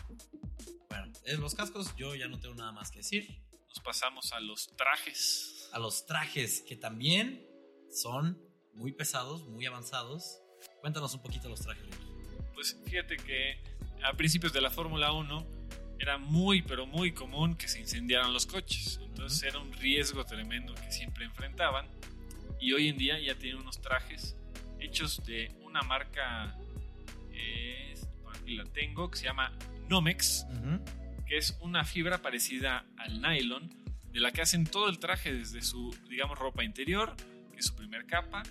Bueno, 0.88 1.12
en 1.24 1.40
los 1.40 1.54
cascos 1.54 1.94
yo 1.96 2.14
ya 2.14 2.28
no 2.28 2.38
tengo 2.38 2.54
nada 2.54 2.72
más 2.72 2.90
que 2.90 2.98
decir. 2.98 3.42
Nos 3.68 3.80
pasamos 3.80 4.32
a 4.32 4.40
los 4.40 4.74
trajes. 4.76 5.68
A 5.72 5.78
los 5.78 6.06
trajes, 6.06 6.62
que 6.62 6.76
también 6.76 7.46
son 7.90 8.40
muy 8.74 8.92
pesados, 8.92 9.46
muy 9.46 9.66
avanzados. 9.66 10.40
Cuéntanos 10.80 11.14
un 11.14 11.22
poquito 11.22 11.48
los 11.48 11.60
trajes. 11.60 11.84
Pues 12.54 12.76
fíjate 12.86 13.16
que 13.16 13.62
a 14.02 14.16
principios 14.16 14.52
de 14.52 14.60
la 14.60 14.70
Fórmula 14.70 15.12
1 15.12 15.57
era 15.98 16.18
muy, 16.18 16.62
pero 16.62 16.86
muy 16.86 17.12
común 17.12 17.56
que 17.56 17.68
se 17.68 17.80
incendiaran 17.80 18.32
los 18.32 18.46
coches. 18.46 19.00
Entonces 19.02 19.42
era 19.42 19.58
un 19.58 19.72
riesgo 19.72 20.24
tremendo 20.24 20.74
que 20.74 20.90
siempre 20.92 21.24
enfrentaban. 21.24 21.86
Y 22.60 22.72
hoy 22.72 22.88
en 22.88 22.96
día 22.98 23.18
ya 23.20 23.34
tienen 23.36 23.60
unos 23.62 23.80
trajes 23.80 24.36
hechos 24.80 25.22
de 25.26 25.50
una 25.62 25.82
marca, 25.82 26.56
eh, 27.32 27.94
aquí 28.34 28.54
la 28.56 28.64
tengo, 28.64 29.10
que 29.10 29.18
se 29.18 29.24
llama 29.24 29.52
Nomex, 29.88 30.46
Ujú. 30.50 30.84
que 31.26 31.36
es 31.36 31.56
una 31.60 31.84
fibra 31.84 32.18
parecida 32.22 32.84
al 32.96 33.20
nylon, 33.20 33.68
de 34.12 34.20
la 34.20 34.32
que 34.32 34.40
hacen 34.42 34.64
todo 34.66 34.88
el 34.88 34.98
traje 34.98 35.32
desde 35.32 35.62
su, 35.62 35.94
digamos, 36.08 36.38
ropa 36.38 36.64
interior, 36.64 37.14
que 37.52 37.58
es 37.58 37.66
su 37.66 37.74
primer 37.76 38.06
capa, 38.06 38.42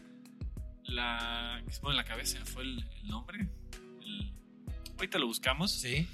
la 0.84 1.62
que 1.66 1.72
se 1.74 1.80
pone 1.82 1.94
en 1.94 1.98
la 1.98 2.04
cabeza, 2.06 2.40
fue 2.46 2.64
el, 2.64 2.86
el 3.02 3.08
nombre. 3.08 3.48
El- 4.02 4.32
ahorita 4.98 5.18
lo 5.20 5.28
buscamos, 5.28 5.72
Sí, 5.72 6.08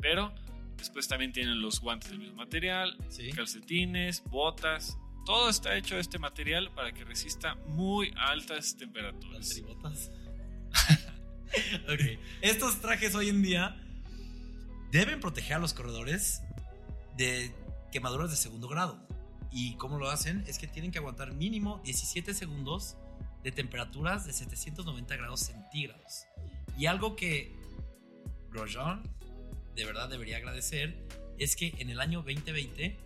pero 0.00 0.32
después 0.76 1.08
también 1.08 1.32
tienen 1.32 1.60
los 1.60 1.80
guantes 1.80 2.10
del 2.10 2.18
mismo 2.18 2.36
material, 2.36 2.96
sí. 3.08 3.30
calcetines, 3.32 4.22
botas. 4.24 4.98
Todo 5.24 5.48
está 5.48 5.76
hecho 5.76 5.94
de 5.94 6.02
este 6.02 6.18
material 6.18 6.70
para 6.74 6.92
que 6.92 7.04
resista 7.04 7.54
muy 7.66 8.12
altas 8.16 8.76
temperaturas. 8.76 9.38
Las 9.38 9.48
tribotas. 9.50 10.10
ok. 11.84 12.18
Estos 12.42 12.80
trajes 12.80 13.14
hoy 13.14 13.30
en 13.30 13.42
día 13.42 13.76
deben 14.90 15.20
proteger 15.20 15.54
a 15.54 15.58
los 15.58 15.72
corredores 15.72 16.42
de 17.16 17.54
quemaduras 17.90 18.30
de 18.30 18.36
segundo 18.36 18.68
grado. 18.68 19.04
¿Y 19.50 19.76
cómo 19.76 19.98
lo 19.98 20.10
hacen? 20.10 20.44
Es 20.46 20.58
que 20.58 20.66
tienen 20.66 20.90
que 20.90 20.98
aguantar 20.98 21.32
mínimo 21.32 21.80
17 21.84 22.34
segundos 22.34 22.96
de 23.44 23.52
temperaturas 23.52 24.26
de 24.26 24.32
790 24.32 25.16
grados 25.16 25.40
centígrados. 25.40 26.26
Y 26.76 26.86
algo 26.86 27.14
que 27.14 27.54
Grosjean 28.50 29.02
de 29.74 29.84
verdad 29.84 30.08
debería 30.08 30.36
agradecer 30.38 31.06
es 31.38 31.56
que 31.56 31.74
en 31.78 31.90
el 31.90 32.00
año 32.00 32.18
2020 32.22 32.96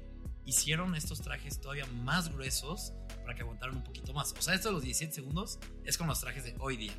hicieron 0.44 0.94
estos 0.94 1.20
trajes 1.20 1.60
todavía 1.60 1.86
más 1.86 2.30
gruesos 2.32 2.92
para 3.22 3.34
que 3.34 3.42
aguantaran 3.42 3.76
un 3.76 3.84
poquito 3.84 4.12
más. 4.12 4.32
O 4.38 4.42
sea, 4.42 4.54
esto 4.54 4.68
de 4.68 4.74
los 4.74 4.82
17 4.82 5.12
segundos 5.14 5.58
es 5.84 5.98
con 5.98 6.06
los 6.06 6.20
trajes 6.20 6.44
de 6.44 6.54
hoy 6.58 6.76
día. 6.76 6.92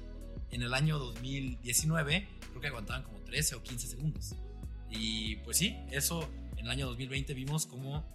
En 0.52 0.62
el 0.64 0.74
año 0.74 0.98
2019 1.00 2.28
creo 2.50 2.62
que 2.62 2.68
aguantaban 2.68 3.04
como 3.04 3.20
13 3.22 3.56
o 3.56 3.64
15 3.64 3.88
segundos. 3.88 4.36
Y 4.90 5.38
pues 5.38 5.58
sí, 5.58 5.78
eso 5.92 6.28
en 6.58 6.66
el 6.66 6.70
año 6.72 6.88
2020 6.88 7.34
vimos 7.34 7.66
cómo 7.68 8.06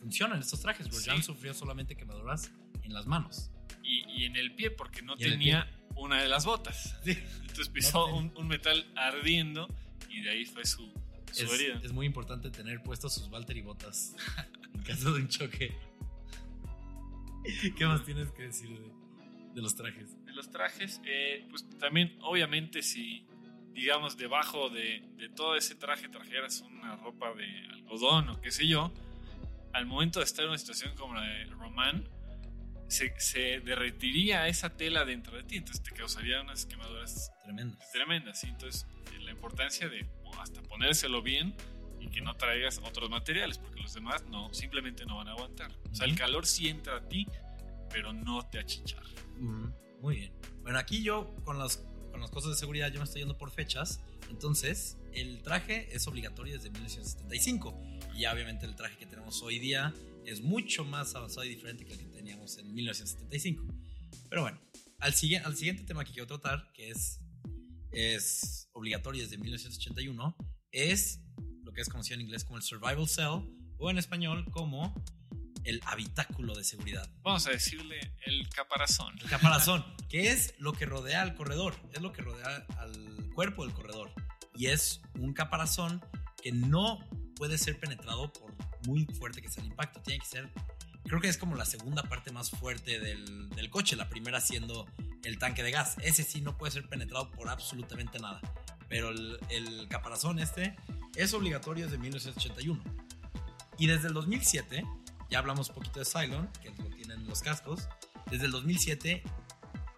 funcionan 0.00 0.40
estos 0.40 0.60
trajes. 0.60 0.88
Grosjean 0.88 1.18
Sí. 1.18 1.22
sufrió 1.24 1.54
solamente 1.54 1.96
quemaduras 1.96 2.50
en 2.82 2.92
las 2.92 3.06
manos. 3.06 3.50
Y, 3.82 4.04
y 4.08 4.24
en 4.24 4.36
el 4.36 4.54
pie, 4.54 4.70
porque 4.70 5.02
no 5.02 5.16
tenía 5.16 5.68
una 5.96 6.20
de 6.20 6.28
las 6.28 6.44
botas. 6.44 6.96
Sí. 7.04 7.16
Entonces 7.42 7.68
pisó 7.68 8.08
No 8.08 8.16
un, 8.16 8.32
un 8.36 8.48
metal 8.48 8.86
ardiendo 8.96 9.68
y 10.16 10.22
de 10.22 10.30
ahí 10.30 10.44
fue 10.44 10.64
su, 10.64 10.90
su 11.32 11.44
Es, 11.44 11.52
herida. 11.52 11.80
es 11.84 11.92
muy 11.92 12.06
importante 12.06 12.50
tener 12.50 12.82
puestos 12.82 13.14
sus 13.14 13.28
Valtteri 13.28 13.60
botas 13.60 14.14
en 14.74 14.82
caso 14.82 15.12
de 15.12 15.20
un 15.20 15.28
choque. 15.28 15.76
¿Qué 17.76 17.86
más 17.86 18.04
tienes 18.04 18.30
que 18.32 18.44
decir 18.44 18.70
de, 18.70 18.90
de 19.54 19.62
los 19.62 19.76
trajes. 19.76 20.24
De 20.24 20.32
los 20.32 20.50
trajes, 20.50 21.00
eh, 21.04 21.46
pues 21.50 21.68
también, 21.78 22.16
obviamente, 22.22 22.82
si, 22.82 23.24
digamos, 23.72 24.16
debajo 24.16 24.68
de, 24.70 25.02
de 25.16 25.28
todo 25.28 25.54
ese 25.56 25.74
traje 25.74 26.08
trajeras 26.08 26.62
una 26.62 26.96
ropa 26.96 27.32
de 27.34 27.46
algodón 27.72 28.30
o 28.30 28.40
qué 28.40 28.50
sé 28.50 28.66
yo, 28.66 28.92
al 29.72 29.86
momento 29.86 30.18
de 30.20 30.24
estar 30.24 30.44
en 30.44 30.50
una 30.50 30.58
situación 30.58 30.94
como 30.96 31.14
la 31.14 31.22
de 31.22 31.44
Román, 31.46 32.08
se, 32.88 33.14
se 33.18 33.60
derretiría 33.60 34.46
esa 34.48 34.70
tela 34.76 35.04
dentro 35.04 35.36
de 35.36 35.42
ti, 35.44 35.56
entonces 35.56 35.82
te 35.82 35.90
causaría 35.92 36.40
unas 36.40 36.66
quemaduras 36.66 37.30
Tremendas. 37.42 37.90
tremendas. 37.92 38.40
¿sí? 38.40 38.48
Entonces, 38.48 38.86
eh, 39.14 39.20
la 39.20 39.30
importancia 39.32 39.88
de 39.88 40.06
hasta 40.40 40.62
ponérselo 40.62 41.22
bien 41.22 41.54
y 42.00 42.08
que 42.08 42.20
no 42.20 42.36
traigas 42.36 42.78
otros 42.84 43.08
materiales, 43.10 43.58
porque 43.58 43.80
los 43.80 43.94
demás 43.94 44.24
no, 44.26 44.52
simplemente 44.52 45.04
no 45.06 45.16
van 45.16 45.28
a 45.28 45.32
aguantar. 45.32 45.72
O 45.90 45.94
sea, 45.94 46.06
el 46.06 46.14
calor 46.16 46.46
sí 46.46 46.68
entra 46.68 46.96
a 46.96 47.08
ti, 47.08 47.26
pero 47.90 48.12
no 48.12 48.46
te 48.48 48.58
achichar. 48.58 49.02
Ujú, 49.40 49.72
Muy 50.00 50.16
bien. 50.16 50.32
Bueno, 50.62 50.78
aquí 50.78 51.02
yo 51.02 51.34
con 51.44 51.58
las, 51.58 51.84
con 52.16 52.22
las 52.22 52.30
cosas 52.30 52.52
de 52.52 52.56
seguridad 52.56 52.90
yo 52.90 52.98
me 52.98 53.04
estoy 53.04 53.20
yendo 53.20 53.36
por 53.36 53.50
fechas. 53.50 54.00
Entonces, 54.30 54.96
el 55.12 55.42
traje 55.42 55.94
es 55.94 56.06
obligatorio 56.06 56.54
desde 56.54 56.70
1975. 56.70 57.78
Y 58.16 58.24
obviamente 58.24 58.64
el 58.64 58.74
traje 58.74 58.96
que 58.96 59.04
tenemos 59.04 59.42
hoy 59.42 59.58
día 59.58 59.92
es 60.24 60.40
mucho 60.40 60.82
más 60.86 61.14
avanzado 61.14 61.44
y 61.44 61.50
diferente 61.50 61.84
que 61.84 61.92
el 61.92 61.98
que 61.98 62.06
teníamos 62.06 62.56
en 62.56 62.72
1975. 62.74 63.66
Pero 64.30 64.40
bueno, 64.40 64.58
al, 64.98 65.12
sigue- 65.12 65.40
al 65.44 65.54
siguiente 65.58 65.84
tema 65.84 66.06
que 66.06 66.12
quiero 66.12 66.26
tratar, 66.26 66.72
que 66.72 66.88
es, 66.88 67.20
es 67.92 68.70
obligatorio 68.72 69.20
desde 69.22 69.36
1981, 69.36 70.36
es 70.72 71.20
lo 71.64 71.72
que 71.74 71.82
es 71.82 71.88
conocido 71.90 72.14
en 72.14 72.22
inglés 72.22 72.44
como 72.44 72.56
el 72.56 72.62
Survival 72.62 73.06
Cell 73.08 73.42
o 73.76 73.90
en 73.90 73.98
español 73.98 74.50
como 74.52 74.94
el 75.66 75.80
habitáculo 75.84 76.54
de 76.54 76.64
seguridad. 76.64 77.10
Vamos 77.22 77.46
a 77.46 77.50
decirle 77.50 78.12
el 78.24 78.48
caparazón. 78.48 79.18
El 79.20 79.28
caparazón, 79.28 79.84
que 80.08 80.30
es 80.30 80.54
lo 80.58 80.72
que 80.72 80.86
rodea 80.86 81.22
al 81.22 81.34
corredor, 81.34 81.74
es 81.92 82.00
lo 82.00 82.12
que 82.12 82.22
rodea 82.22 82.64
al 82.78 83.30
cuerpo 83.34 83.66
del 83.66 83.74
corredor. 83.74 84.12
Y 84.54 84.66
es 84.68 85.02
un 85.18 85.34
caparazón 85.34 86.02
que 86.42 86.52
no 86.52 87.00
puede 87.34 87.58
ser 87.58 87.78
penetrado 87.78 88.32
por 88.32 88.54
muy 88.86 89.04
fuerte 89.06 89.42
que 89.42 89.48
sea 89.48 89.62
el 89.62 89.70
impacto. 89.70 90.00
Tiene 90.02 90.20
que 90.20 90.26
ser, 90.26 90.50
creo 91.04 91.20
que 91.20 91.28
es 91.28 91.36
como 91.36 91.56
la 91.56 91.66
segunda 91.66 92.04
parte 92.04 92.30
más 92.30 92.50
fuerte 92.50 93.00
del, 93.00 93.50
del 93.50 93.68
coche, 93.68 93.96
la 93.96 94.08
primera 94.08 94.40
siendo 94.40 94.86
el 95.24 95.38
tanque 95.38 95.64
de 95.64 95.72
gas. 95.72 95.96
Ese 96.00 96.22
sí 96.22 96.40
no 96.40 96.56
puede 96.56 96.72
ser 96.72 96.88
penetrado 96.88 97.30
por 97.32 97.48
absolutamente 97.48 98.20
nada. 98.20 98.40
Pero 98.88 99.10
el, 99.10 99.38
el 99.50 99.88
caparazón 99.88 100.38
este 100.38 100.76
es 101.16 101.34
obligatorio 101.34 101.86
desde 101.86 101.98
1981. 101.98 102.82
Y 103.78 103.88
desde 103.88 104.08
el 104.08 104.14
2007, 104.14 104.84
ya 105.30 105.38
hablamos 105.38 105.68
un 105.68 105.74
poquito 105.74 106.00
de 106.00 106.06
Cylon, 106.06 106.48
que 106.62 106.70
lo 106.70 106.90
tienen 106.90 107.26
los 107.26 107.40
cascos. 107.40 107.88
Desde 108.30 108.46
el 108.46 108.52
2007 108.52 109.22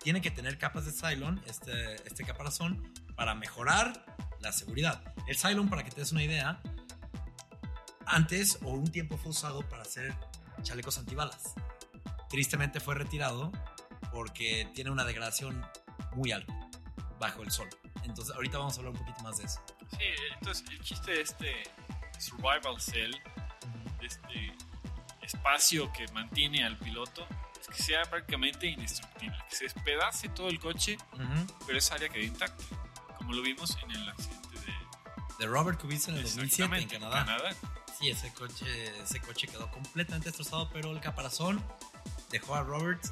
tiene 0.01 0.21
que 0.21 0.31
tener 0.31 0.59
capas 0.59 0.87
de 0.87 0.93
Cylon, 0.93 1.43
este, 1.47 1.97
este 2.07 2.25
caparazón, 2.25 2.93
para 3.17 3.35
mejorar 3.35 4.17
la 4.41 4.53
seguridad. 4.53 5.03
El 5.27 5.37
Cylon, 5.37 5.69
para 5.69 5.85
que 5.85 5.91
te 5.91 6.01
des 6.01 6.13
una 6.13 6.23
idea, 6.23 6.61
antes 8.07 8.59
o 8.63 8.71
un 8.71 8.91
tiempo 8.91 9.19
fue 9.19 9.31
usado 9.31 9.61
para 9.69 9.83
hacer 9.83 10.15
chalecos 10.63 10.99
antibalas. 10.99 11.55
Tristemente 12.31 12.81
fue 12.81 12.95
retirado 12.95 13.53
porque 14.13 14.71
tiene 14.75 14.91
una 14.91 15.05
degradación 15.05 15.65
muy 16.15 16.33
alta 16.33 16.55
bajo 17.19 17.43
el 17.43 17.51
sol. 17.51 17.69
Entonces, 18.05 18.35
ahorita 18.35 18.59
vamos 18.59 18.75
a 18.75 18.79
hablar 18.79 18.95
un 18.95 19.01
poquito 19.01 19.23
más 19.23 19.39
de 19.39 19.45
eso. 19.45 19.61
Sí, 19.91 20.05
entonces 20.35 20.65
el 20.71 20.81
chiste 20.81 21.11
de 21.13 21.21
este 21.21 21.63
survival 22.19 22.81
cell, 22.81 23.13
de 24.01 24.07
este 24.07 24.53
espacio 25.29 25.93
que 25.93 26.07
mantiene 26.09 26.65
al 26.65 26.77
piloto, 26.79 27.27
es 27.61 27.69
que 27.69 27.83
sea 27.83 28.03
prácticamente 28.05 28.67
indestructible, 28.67 29.37
que 29.49 29.57
se 29.57 29.65
despedace 29.65 30.29
todo 30.31 30.49
el 30.49 30.59
coche, 30.59 30.97
Ujú. 31.13 31.55
pero 31.67 31.79
esa 31.79 31.95
área 31.95 32.09
quede 32.09 32.25
intacta, 32.25 32.65
como 33.17 33.33
lo 33.33 33.43
vimos 33.43 33.77
en 33.85 33.91
el 33.93 34.09
accidente 34.09 34.49
de 34.61 34.73
De 35.39 35.47
Robert 35.47 35.81
Kubica 35.81 36.11
en 36.11 36.17
el 36.19 36.23
2007 36.25 36.65
en 36.65 36.83
Exactamente, 36.83 36.99
Canadá. 36.99 37.55
Sí, 37.99 38.11
ese 38.11 38.33
coche, 38.33 39.01
ese 39.03 39.21
coche 39.21 39.47
quedó 39.49 39.71
completamente 39.71 40.29
destrozado, 40.29 40.71
pero 40.73 40.93
el 40.93 41.01
caparazón 41.01 41.63
dejó 42.31 42.55
a 42.55 42.63
Robert 42.63 43.05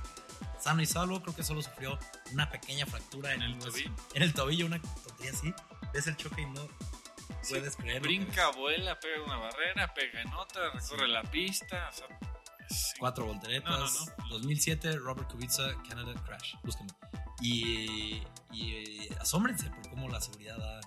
sano 0.61 0.81
y 0.81 0.87
salvo. 0.87 1.21
Creo 1.23 1.35
que 1.35 1.43
solo 1.43 1.61
sufrió 1.61 1.99
una 2.33 2.49
pequeña 2.51 2.87
fractura 2.87 3.33
en, 3.35 3.43
En 3.43 3.53
el 3.53 3.59
tobillo. 3.59 3.91
En 4.15 4.23
el 4.23 4.33
tobillo, 4.33 4.67
una 4.67 4.81
tontería 4.81 5.33
así. 5.33 5.53
Ves 5.93 6.07
el 6.07 6.17
choque 6.17 6.43
y 6.43 6.47
no 6.47 6.69
puedes 7.49 7.77
creer. 7.77 8.03
Brinca, 8.03 8.51
vuela, 8.51 8.99
pega 9.01 9.23
una 9.25 9.37
barrera, 9.37 9.93
pega 9.95 10.21
en 10.23 10.33
otra, 10.35 10.71
recorre 10.71 11.09
la 11.09 11.23
pista. 11.23 11.89
O 11.89 11.93
sea, 11.93 12.07
es- 12.69 12.95
Cuatro 12.99 13.27
volteretas. 13.27 13.71
No, 13.71 13.79
no, 13.89 14.25
no. 14.25 14.29
2007, 14.31 14.97
Robert 14.99 15.31
Kubica, 15.31 15.83
Canada 15.89 16.15
Crash. 16.25 16.55
Búsquenlo. 16.63 16.95
Y, 17.41 18.23
y 18.53 19.09
asómbrense 19.21 19.69
por 19.71 19.91
cómo 19.91 20.09
la 20.09 20.21
seguridad 20.21 20.57
ha 20.61 20.81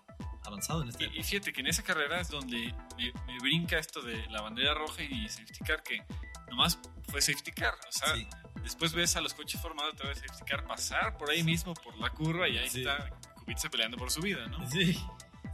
avanzado 0.45 0.81
en 0.81 0.89
este 0.89 1.05
Y, 1.05 1.19
y 1.19 1.23
fíjate 1.23 1.53
que 1.53 1.61
en 1.61 1.67
esa 1.67 1.83
carrera 1.83 2.19
es 2.19 2.29
donde 2.29 2.73
me, 2.97 3.13
me 3.27 3.37
brinca 3.39 3.77
esto 3.77 4.01
de 4.01 4.25
la 4.29 4.41
bandera 4.41 4.73
roja 4.73 5.03
y 5.03 5.29
safety 5.29 5.59
car, 5.65 5.83
que 5.83 6.03
nomás 6.49 6.79
fue 7.09 7.21
safety 7.21 7.51
car. 7.51 7.75
O 7.87 7.91
sea, 7.91 8.15
Sí. 8.15 8.27
después 8.63 8.93
ves 8.93 9.15
a 9.15 9.21
los 9.21 9.33
coches 9.35 9.61
formados 9.61 9.93
otra 9.93 10.09
vez 10.09 10.17
safety 10.19 10.43
car 10.45 10.65
pasar 10.65 11.17
por 11.17 11.29
ahí 11.29 11.43
mismo, 11.43 11.73
por 11.75 11.95
la 11.99 12.09
curva, 12.09 12.47
y 12.49 12.57
ahí 12.57 12.69
Sí. 12.69 12.79
está 12.81 13.09
Kubica 13.45 13.69
peleando 13.69 13.97
por 13.97 14.09
su 14.11 14.21
vida, 14.21 14.47
¿no? 14.47 14.67
Sí, 14.71 14.99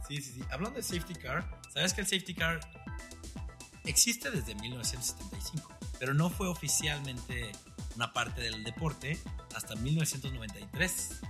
sí, 0.08 0.20
sí, 0.22 0.32
sí. 0.34 0.42
Hablando 0.50 0.76
de 0.76 0.82
safety 0.82 1.14
car, 1.14 1.60
¿sabes 1.72 1.94
que 1.94 2.00
el 2.00 2.06
safety 2.06 2.34
car 2.34 2.60
existe 3.84 4.30
desde 4.30 4.54
1975? 4.54 5.72
Pero 5.98 6.14
no 6.14 6.30
fue 6.30 6.48
oficialmente 6.48 7.52
una 7.96 8.12
parte 8.12 8.40
del 8.40 8.64
deporte 8.64 9.18
hasta 9.54 9.74
1993. 9.76 11.20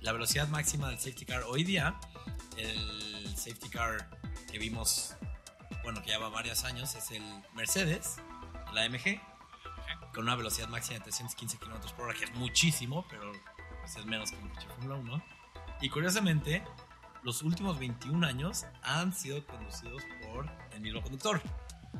La 0.00 0.12
velocidad 0.12 0.48
máxima 0.48 0.88
del 0.88 0.98
safety 0.98 1.24
car 1.24 1.42
hoy 1.44 1.64
día, 1.64 1.98
el 2.56 3.34
safety 3.36 3.68
car 3.68 4.10
que 4.50 4.58
vimos, 4.58 5.14
bueno, 5.82 6.02
que 6.02 6.10
lleva 6.10 6.28
varios 6.28 6.64
años, 6.64 6.94
es 6.94 7.10
el 7.10 7.22
Mercedes, 7.54 8.16
la 8.72 8.82
AMG, 8.82 9.20
con 10.14 10.24
una 10.24 10.36
velocidad 10.36 10.68
máxima 10.68 10.98
de 10.98 11.04
315 11.04 11.58
km 11.58 11.92
por 11.92 12.06
hora, 12.06 12.18
que 12.18 12.24
es 12.24 12.34
muchísimo, 12.34 13.06
pero 13.10 13.32
pues, 13.80 13.96
es 13.96 14.06
menos 14.06 14.30
que 14.30 14.36
un 14.36 14.50
Fórmula 14.50 14.96
1. 14.96 15.22
Y 15.80 15.88
curiosamente, 15.90 16.64
los 17.22 17.42
últimos 17.42 17.78
21 17.78 18.26
años 18.26 18.66
han 18.82 19.12
sido 19.12 19.44
conducidos 19.46 20.02
por 20.22 20.48
el 20.72 20.80
mismo 20.80 21.02
conductor. 21.02 21.40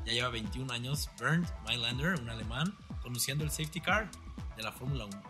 Ya 0.05 0.13
lleva 0.13 0.29
21 0.29 0.71
años 0.71 1.09
Bernd 1.19 1.47
Mailander, 1.63 2.19
un 2.19 2.29
alemán, 2.29 2.75
conduciendo 3.01 3.43
el 3.43 3.51
safety 3.51 3.81
car 3.81 4.09
de 4.55 4.63
la 4.63 4.71
Fórmula 4.71 5.05
1. 5.05 5.23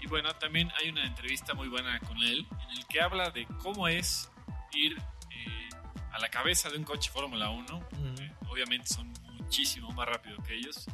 Y 0.00 0.06
bueno, 0.06 0.32
también 0.36 0.70
hay 0.78 0.90
una 0.90 1.04
entrevista 1.04 1.54
muy 1.54 1.68
buena 1.68 1.98
con 2.00 2.16
él, 2.22 2.46
en 2.50 2.78
el 2.78 2.86
que 2.86 3.00
habla 3.00 3.30
de 3.30 3.46
cómo 3.62 3.88
es 3.88 4.30
ir 4.72 4.96
eh, 5.30 5.68
a 6.12 6.18
la 6.18 6.28
cabeza 6.28 6.70
de 6.70 6.78
un 6.78 6.84
coche 6.84 7.10
Fórmula 7.10 7.50
1. 7.50 7.76
Ujú. 7.76 8.22
Eh, 8.22 8.32
obviamente 8.48 8.86
son 8.86 9.12
muchísimo 9.34 9.90
más 9.92 10.08
rápido 10.08 10.36
que 10.42 10.54
ellos. 10.54 10.86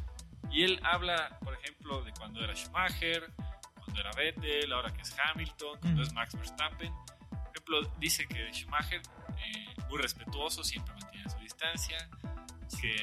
Y 0.51 0.63
él 0.63 0.79
habla, 0.83 1.37
por 1.43 1.53
ejemplo, 1.53 2.03
de 2.03 2.11
cuando 2.13 2.43
era 2.43 2.53
Schumacher, 2.55 3.31
cuando 3.83 3.99
era 3.99 4.11
Vettel, 4.13 4.71
ahora 4.71 4.91
que 4.93 5.01
es 5.01 5.15
Hamilton, 5.17 5.79
cuando 5.79 6.01
es 6.01 6.13
Max 6.13 6.35
Verstappen. 6.35 6.93
Ejemplo, 7.67 7.91
dice 7.99 8.27
que 8.27 8.53
Schumacher, 8.53 9.01
eh, 9.39 9.73
muy 9.89 9.99
respetuoso, 9.99 10.63
siempre 10.63 10.93
mantiene 10.93 11.27
su 11.27 11.39
distancia, 11.39 11.97
que 12.79 12.95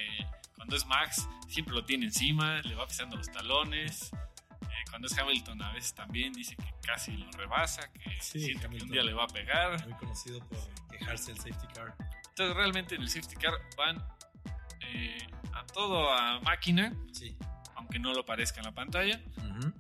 cuando 0.55 0.77
es 0.77 0.87
Max, 0.87 1.29
siempre 1.49 1.75
lo 1.75 1.85
tiene 1.85 2.07
encima, 2.07 2.61
le 2.63 2.77
va 2.77 2.87
pisando 2.87 3.17
los 3.17 3.29
talones. 3.33 4.13
Eh, 4.13 4.67
cuando 4.89 5.09
es 5.09 5.19
Hamilton, 5.19 5.61
a 5.63 5.73
veces 5.73 5.95
también 5.95 6.33
dice 6.33 6.55
que 6.55 6.73
casi 6.87 7.17
lo 7.17 7.29
rebasa, 7.33 7.91
que 7.93 8.09
Sí, 8.21 8.39
siente 8.39 8.61
que 8.61 8.67
Hamilton. 8.67 8.89
un 8.89 8.93
día 8.93 9.03
le 9.03 9.15
va 9.15 9.25
a 9.25 9.27
pegar. 9.27 9.85
Muy 9.89 9.99
conocido 9.99 10.39
por 10.49 10.59
quejarse 10.97 11.33
del 11.33 11.39
safety 11.43 11.67
car. 11.75 11.97
Entonces 12.29 12.55
realmente 12.57 12.95
en 12.95 13.03
el 13.03 13.09
safety 13.11 13.35
car 13.35 13.55
van 13.77 13.99
eh, 14.83 15.27
a 15.55 15.67
todo 15.67 16.09
a 16.13 16.39
máquina, 16.41 16.93
Sí. 17.13 17.37
aunque 17.75 17.99
no 17.99 18.15
lo 18.15 18.25
parezca 18.25 18.61
en 18.61 18.67
la 18.67 18.73
pantalla, 18.73 19.21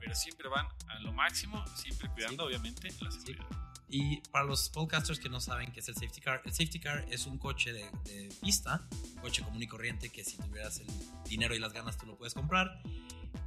pero 0.00 0.12
siempre 0.16 0.48
van 0.48 0.66
a 0.88 0.98
lo 0.98 1.12
máximo, 1.12 1.64
siempre 1.68 2.08
cuidando 2.08 2.46
obviamente 2.46 2.88
la 3.00 3.10
seguridad. 3.12 3.46
Y 3.94 4.22
para 4.30 4.46
los 4.46 4.70
podcasters 4.70 5.18
que 5.18 5.28
no 5.28 5.38
saben 5.38 5.70
qué 5.70 5.80
es 5.80 5.88
el 5.88 5.94
safety 5.94 6.22
car, 6.22 6.40
el 6.46 6.52
safety 6.52 6.80
car 6.80 7.04
es 7.10 7.26
un 7.26 7.36
coche 7.36 7.74
de, 7.74 7.84
de 8.04 8.30
pista, 8.40 8.88
coche 9.20 9.42
común 9.42 9.62
y 9.62 9.66
corriente 9.66 10.08
que 10.08 10.24
si 10.24 10.38
tuvieras 10.38 10.78
el 10.80 10.86
dinero 11.28 11.54
y 11.54 11.58
las 11.58 11.74
ganas 11.74 11.98
tú 11.98 12.06
lo 12.06 12.16
puedes 12.16 12.32
comprar, 12.32 12.80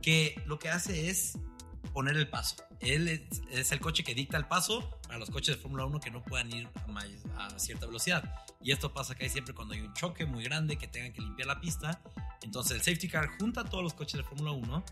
que 0.04 0.40
lo 0.46 0.60
que 0.60 0.70
hace 0.70 1.10
es 1.10 1.40
poner 1.94 2.16
el 2.16 2.30
paso. 2.30 2.58
Él 2.80 3.08
es, 3.08 3.22
es 3.50 3.72
el 3.72 3.80
coche 3.80 4.04
que 4.04 4.14
dicta 4.14 4.38
el 4.38 4.46
paso 4.46 4.88
para 5.08 5.18
los 5.18 5.32
coches 5.32 5.56
de 5.56 5.62
Fórmula 5.64 5.86
1 5.86 6.00
que 6.00 6.12
no 6.12 6.22
puedan 6.24 6.52
ir 6.54 6.70
a, 6.75 6.88
may- 6.92 7.20
a 7.38 7.58
cierta 7.58 7.88
velocidad. 7.88 8.24
Y 8.62 8.72
esto 8.72 8.94
pasa 8.94 9.16
casi 9.16 9.30
siempre 9.32 9.56
cuando 9.56 9.74
hay 9.74 9.82
un 9.82 9.94
choque 9.96 10.28
muy 10.28 10.44
grande 10.44 10.78
que 10.78 10.88
tengan 10.88 11.12
que 11.12 11.22
limpiar 11.22 11.48
la 11.48 11.60
pista. 11.60 12.02
Entonces 12.44 12.74
el 12.74 12.82
safety 12.84 13.08
car 13.08 13.30
junta 13.40 13.62
a 13.62 13.64
todos 13.66 13.84
los 13.84 13.96
coches 13.96 14.18
de 14.18 14.24
Fórmula 14.24 14.52
1 14.52 14.86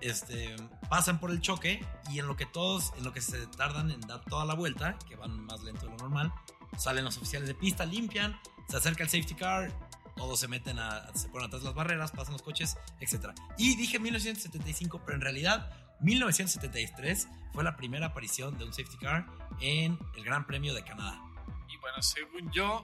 este, 0.00 0.54
pasan 0.88 1.20
por 1.20 1.30
el 1.30 1.40
choque 1.40 1.84
y 2.10 2.18
en 2.18 2.26
lo 2.26 2.36
que 2.36 2.46
todos, 2.46 2.92
en 2.96 3.04
lo 3.04 3.12
que 3.12 3.20
se 3.20 3.46
tardan 3.46 3.90
en 3.90 4.00
dar 4.02 4.24
toda 4.24 4.44
la 4.44 4.54
vuelta, 4.54 4.98
que 5.08 5.16
van 5.16 5.44
más 5.44 5.62
lento 5.62 5.86
de 5.86 5.92
lo 5.92 5.98
normal, 5.98 6.32
salen 6.76 7.04
los 7.04 7.16
oficiales 7.16 7.48
de 7.48 7.54
pista, 7.54 7.84
limpian, 7.84 8.38
se 8.68 8.76
acerca 8.76 9.02
el 9.02 9.08
safety 9.08 9.34
car, 9.34 9.72
todos 10.16 10.40
se 10.40 10.48
meten 10.48 10.78
a, 10.78 11.14
se 11.14 11.28
ponen 11.28 11.46
atrás 11.46 11.62
las 11.62 11.74
barreras, 11.74 12.10
pasan 12.10 12.32
los 12.32 12.42
coches, 12.42 12.76
etc. 13.00 13.30
Y 13.56 13.76
dije 13.76 13.98
1975, 13.98 15.00
pero 15.04 15.14
en 15.14 15.20
realidad 15.22 15.70
1973 16.00 17.28
fue 17.52 17.64
la 17.64 17.76
primera 17.76 18.06
aparición 18.06 18.58
de 18.58 18.64
un 18.64 18.72
safety 18.72 18.98
car 18.98 19.26
en 19.60 19.98
el 20.16 20.24
Gran 20.24 20.46
Premio 20.46 20.74
de 20.74 20.84
Canadá. 20.84 21.20
Y 21.68 21.76
bueno, 21.78 22.02
según 22.02 22.50
yo, 22.52 22.82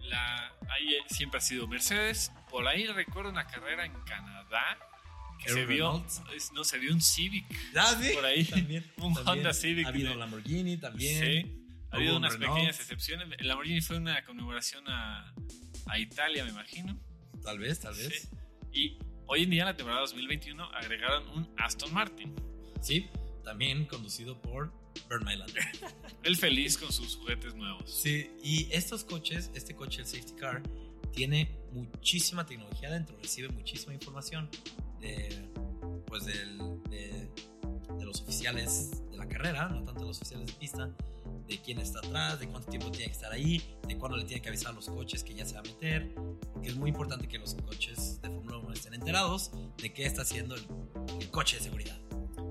la, 0.00 0.52
ahí 0.68 0.96
siempre 1.08 1.38
ha 1.38 1.40
sido 1.40 1.66
Mercedes. 1.66 2.32
Por 2.50 2.66
ahí 2.66 2.86
recuerdo 2.86 3.30
una 3.30 3.46
carrera 3.46 3.84
en 3.84 3.92
Canadá 4.04 4.78
que 5.38 5.50
se 5.52 5.66
vio, 5.66 6.04
no, 6.54 6.64
se 6.64 6.78
vio 6.78 6.92
un 6.92 7.00
Civic. 7.00 7.44
Ah, 7.76 7.96
sí, 8.00 8.10
por 8.14 8.24
ahí. 8.24 8.44
También, 8.44 8.84
un 8.98 9.14
también. 9.14 9.38
Honda 9.38 9.52
Civic. 9.54 9.86
Ha 9.86 9.88
habido 9.90 10.10
de- 10.10 10.16
Lamborghini 10.16 10.76
también. 10.78 11.24
Sí. 11.24 11.62
Ha 11.90 11.96
habido 11.96 12.16
unas 12.16 12.32
Renault. 12.34 12.54
pequeñas 12.54 12.80
excepciones. 12.80 13.28
El 13.38 13.48
Lamborghini 13.48 13.80
fue 13.80 13.96
una 13.96 14.24
conmemoración 14.24 14.84
a, 14.88 15.32
a 15.86 15.98
Italia, 15.98 16.44
me 16.44 16.50
imagino. 16.50 16.98
Tal 17.42 17.58
vez, 17.58 17.80
tal 17.80 17.94
vez. 17.94 18.22
Sí. 18.22 18.28
Y 18.72 18.98
hoy 19.26 19.44
en 19.44 19.50
día, 19.50 19.62
en 19.62 19.66
la 19.68 19.76
temporada 19.76 20.02
2021, 20.02 20.64
agregaron 20.74 21.28
un 21.30 21.48
Aston 21.58 21.92
Martin. 21.94 22.34
Sí, 22.82 23.08
también 23.44 23.86
conducido 23.86 24.40
por 24.42 24.72
Mailander. 25.22 25.62
Él 26.24 26.36
feliz 26.38 26.76
con 26.76 26.92
sus 26.92 27.16
juguetes 27.16 27.54
nuevos. 27.54 27.88
Sí, 28.02 28.30
y 28.42 28.68
estos 28.72 29.04
coches, 29.04 29.50
este 29.54 29.74
coche, 29.74 30.00
el 30.00 30.06
safety 30.06 30.34
car, 30.34 30.62
tiene 31.12 31.50
muchísima 31.72 32.44
tecnología 32.44 32.90
dentro, 32.90 33.16
recibe 33.22 33.48
muchísima 33.48 33.94
información 33.94 34.50
de, 35.00 35.48
pues 36.06 36.24
del- 36.26 36.82
de, 36.90 37.30
de 37.98 38.04
los 38.04 38.20
oficiales 38.22 39.08
de 39.10 39.16
la 39.16 39.26
carrera, 39.28 39.68
no 39.68 39.82
tanto 39.84 40.00
de 40.00 40.06
los 40.06 40.18
oficiales 40.18 40.46
de 40.46 40.52
pista, 40.54 40.90
de 41.46 41.58
quién 41.62 41.78
está 41.78 42.00
atrás, 42.00 42.40
de 42.40 42.48
cuánto 42.48 42.68
tiempo 42.68 42.90
tiene 42.90 43.06
que 43.06 43.12
estar 43.12 43.32
ahí, 43.32 43.62
de 43.86 43.96
cuándo 43.96 44.16
le 44.16 44.24
tiene 44.24 44.42
que 44.42 44.48
avisar 44.48 44.72
a 44.72 44.74
los 44.74 44.86
coches 44.88 45.22
que 45.22 45.34
ya 45.34 45.44
se 45.46 45.54
va 45.54 45.60
a 45.60 45.62
meter, 45.62 46.12
porque 46.52 46.68
es 46.68 46.76
muy 46.76 46.90
importante 46.90 47.28
que 47.28 47.38
los 47.38 47.54
coches 47.54 48.20
de 48.20 48.28
Fórmula 48.30 48.58
1 48.58 48.72
estén 48.72 48.94
enterados 48.94 49.52
de 49.80 49.92
qué 49.92 50.06
está 50.06 50.22
haciendo 50.22 50.54
el, 50.56 50.66
el 51.20 51.30
coche 51.30 51.56
de 51.58 51.62
seguridad. 51.62 51.98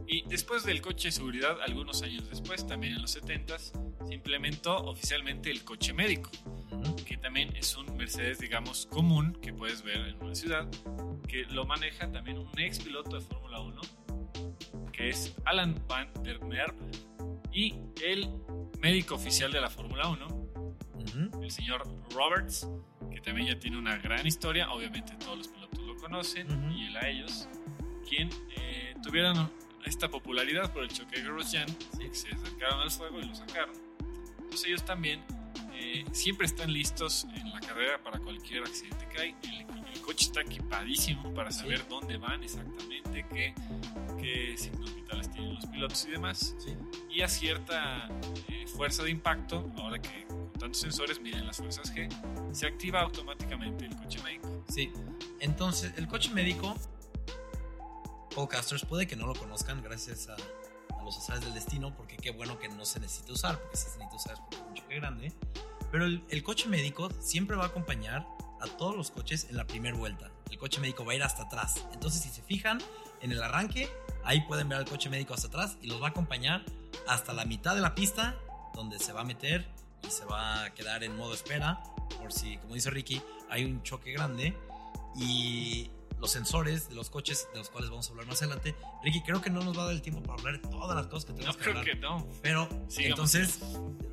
Y 0.08 0.24
después 0.30 0.64
del 0.64 0.82
coche 0.82 1.10
de 1.10 1.12
seguridad, 1.12 1.58
algunos 1.66 2.04
años 2.04 2.30
después, 2.30 2.66
también 2.68 2.94
en 2.94 3.02
los 3.02 3.18
70s, 3.22 3.72
se 4.08 4.14
implementó 4.14 4.78
oficialmente 4.86 5.50
el 5.52 5.64
coche 5.66 5.92
médico, 5.94 6.30
que 7.06 7.18
también 7.18 7.54
es 7.56 7.76
un 7.76 7.98
Mercedes, 7.98 8.40
digamos, 8.40 8.86
común 8.86 9.34
que 9.42 9.52
puedes 9.52 9.82
ver 9.84 9.98
en 9.98 10.24
una 10.24 10.36
ciudad, 10.36 10.70
que 11.28 11.46
lo 11.46 11.66
maneja 11.66 12.12
también 12.12 12.38
un 12.38 12.50
ex 12.60 12.80
piloto 12.80 13.16
de 13.20 13.22
Fórmula 13.22 13.60
1, 13.62 13.82
que 14.92 15.10
es 15.10 15.36
Alan 15.46 15.76
Van 15.88 16.10
der 16.24 16.40
Merwe, 16.44 16.92
y 17.52 17.76
el 18.04 18.30
médico 18.80 19.16
oficial 19.16 19.52
de 19.52 19.62
la 19.62 19.70
Fórmula 19.70 20.08
1, 20.10 20.26
Ujú. 20.28 21.44
el 21.44 21.52
señor 21.52 21.84
Roberts, 22.14 22.68
que 23.12 23.22
también 23.22 23.48
ya 23.48 23.60
tiene 23.60 23.78
una 23.78 23.98
gran 23.98 24.26
historia, 24.26 24.72
obviamente 24.72 25.14
todos 25.18 25.38
los 25.38 25.48
pilotos 25.48 25.80
lo 25.80 25.96
conocen, 25.98 26.52
Ujú. 26.52 26.72
y 26.72 26.86
él 26.88 26.98
a 26.98 27.08
ellos, 27.10 27.48
quien 28.08 28.30
eh, 28.58 28.94
tuvieron 29.04 29.52
esta 29.86 30.10
popularidad 30.10 30.72
por 30.74 30.84
el 30.84 30.90
choque 30.90 31.18
de 31.18 31.24
Grosjean, 31.24 31.68
que 32.00 32.14
se 32.14 32.30
acercaron 32.30 32.80
al 32.82 32.92
fuego 32.92 33.20
y 33.20 33.26
lo 33.26 33.36
sacaron. 33.36 33.76
Entonces 34.40 34.66
ellos 34.68 34.84
también 34.86 35.22
eh, 36.02 36.06
siempre 36.12 36.46
están 36.46 36.72
listos 36.72 37.26
en 37.36 37.50
la 37.52 37.60
carrera 37.60 38.02
para 38.04 38.20
cualquier 38.20 38.64
accidente 38.64 39.08
que 39.10 39.22
hay. 39.22 39.36
El, 39.44 39.66
el 39.94 40.02
coche 40.02 40.26
está 40.26 40.42
equipadísimo 40.42 41.34
para 41.34 41.52
Sí. 41.52 41.60
saber 41.60 41.88
dónde 41.88 42.18
van 42.18 42.44
exactamente, 42.44 43.26
qué, 43.34 43.54
qué 44.22 44.56
signos 44.58 44.94
vitales 44.96 45.32
tienen 45.32 45.56
los 45.56 45.66
pilotos 45.68 46.06
y 46.06 46.12
demás 46.12 46.56
Sí. 46.60 46.76
y 47.10 47.22
a 47.22 47.28
cierta 47.28 48.08
eh, 48.50 48.66
fuerza 48.68 49.04
de 49.04 49.12
impacto, 49.12 49.72
ahora 49.78 50.00
que 50.02 50.26
con 50.28 50.52
tantos 50.54 50.82
sensores 50.82 51.20
miden 51.20 51.46
las 51.48 51.58
fuerzas 51.58 51.94
G, 51.94 52.10
se 52.54 52.68
activa 52.68 53.02
automáticamente 53.02 53.86
el 53.86 53.96
coche 53.96 54.22
médico. 54.24 54.64
Sí. 54.70 54.92
Entonces, 55.40 55.94
el 55.98 56.08
coche 56.08 56.30
médico, 56.32 56.76
podcasters 58.34 58.86
puede 58.86 59.08
que 59.08 59.16
no 59.16 59.28
lo 59.28 59.34
conozcan 59.36 59.82
gracias 59.82 60.28
a, 60.30 60.36
los 61.04 61.18
azares 61.20 61.42
del 61.46 61.54
destino, 61.54 61.96
porque 61.96 62.18
qué 62.18 62.32
bueno 62.32 62.58
que 62.58 62.68
no 62.68 62.84
se 62.84 63.00
necesita 63.00 63.32
usar, 63.34 63.60
porque 63.62 63.78
si 63.78 63.90
se 63.90 64.00
necesita 64.00 64.16
usar 64.16 64.34
es 64.34 64.40
porque 64.40 64.56
es 64.56 64.62
un 64.70 64.74
choque 64.74 64.96
grande. 64.96 65.34
Pero 65.96 66.08
el, 66.08 66.26
el 66.30 66.44
coche 66.44 66.68
médico 66.68 67.10
siempre 67.22 67.56
va 67.56 67.64
a 67.64 67.68
acompañar 67.68 68.28
a 68.60 68.66
todos 68.78 68.98
los 68.98 69.12
coches 69.12 69.48
en 69.50 69.56
la 69.56 69.66
primera 69.66 69.96
vuelta. 69.96 70.30
El 70.52 70.58
coche 70.58 70.82
médico 70.82 71.06
va 71.06 71.14
a 71.14 71.16
ir 71.16 71.24
hasta 71.24 71.44
atrás. 71.44 71.86
Entonces, 71.94 72.22
si 72.22 72.28
se 72.32 72.42
fijan 72.42 72.80
en 73.22 73.32
el 73.32 73.42
arranque, 73.42 73.90
ahí 74.26 74.42
pueden 74.42 74.68
ver 74.68 74.80
al 74.80 74.84
coche 74.84 75.10
médico 75.10 75.34
hasta 75.34 75.48
atrás 75.48 75.78
y 75.82 75.88
los 75.88 76.02
va 76.02 76.08
a 76.08 76.10
acompañar 76.10 76.66
hasta 77.08 77.32
la 77.32 77.46
mitad 77.46 77.76
de 77.76 77.80
la 77.82 77.96
pista, 77.96 78.36
donde 78.74 79.00
se 79.00 79.14
va 79.14 79.22
a 79.22 79.24
meter 79.24 79.66
y 80.06 80.12
se 80.12 80.26
va 80.26 80.66
a 80.66 80.74
quedar 80.74 81.02
en 81.06 81.16
modo 81.16 81.34
espera, 81.34 81.82
por 82.20 82.34
si, 82.34 82.58
como 82.58 82.74
dice 82.76 82.90
Ricky, 82.90 83.22
hay 83.50 83.64
un 83.64 83.82
choque 83.82 84.12
grande 84.12 84.54
y 85.16 85.90
los 86.20 86.30
sensores 86.30 86.90
de 86.90 86.96
los 86.96 87.10
coches 87.10 87.48
de 87.54 87.60
los 87.60 87.70
cuales 87.70 87.90
vamos 87.90 88.06
a 88.10 88.12
hablar 88.12 88.28
más 88.28 88.42
adelante. 88.42 88.76
Ricky, 89.02 89.22
creo 89.22 89.42
que 89.42 89.50
no 89.50 89.62
nos 89.64 89.78
va 89.78 89.84
a 89.84 89.86
dar 89.86 89.94
el 89.94 90.02
tiempo 90.02 90.22
para 90.24 90.34
hablar 90.40 90.62
de 90.62 90.68
todas 90.68 90.94
las 90.94 91.08
cosas 91.08 91.24
que 91.24 91.32
No 91.32 91.38
tenemos 91.38 91.56
que 91.56 91.64
creo 91.64 91.80
hablar. 91.80 91.96
que 91.96 92.02
no. 92.02 92.28
Pero 92.42 92.68
Sigamos. 92.90 92.98
entonces, 93.34 93.60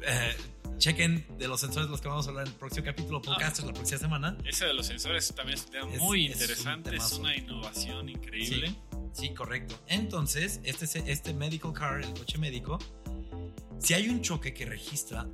eh, 0.02 0.36
chequen 0.82 1.24
de 1.38 1.46
los 1.46 1.60
sensores 1.60 1.86
de 1.86 1.92
los 1.92 2.00
que 2.00 2.08
vamos 2.08 2.26
a 2.26 2.30
hablar 2.30 2.44
en 2.46 2.52
el 2.52 2.58
próximo 2.58 2.84
capítulo, 2.84 3.18
Ah. 3.18 3.22
podcasters, 3.22 3.66
la 3.68 3.72
próxima 3.72 3.98
semana. 4.00 4.36
Ese 4.44 4.64
de 4.66 4.74
los 4.74 4.84
sensores 4.86 5.32
también 5.32 5.56
es 5.56 5.64
un 5.66 5.70
tema 5.70 5.92
Es- 5.92 6.00
muy 6.00 6.26
es 6.26 6.34
un 6.36 6.42
interesante, 6.42 6.96
es, 6.96 7.12
una 7.12 7.36
innovación 7.36 8.08
increíble. 8.08 8.74
Sí, 9.12 9.32
correcto. 9.32 9.78
Entonces, 9.86 10.60
este, 10.64 11.12
este 11.12 11.34
medical 11.34 11.72
car, 11.72 12.02
el 12.02 12.12
coche 12.14 12.36
médico, 12.38 12.80
si 13.78 13.94
hay 13.94 14.08
un 14.08 14.22
choque 14.22 14.52
que 14.54 14.66
registra 14.66 15.28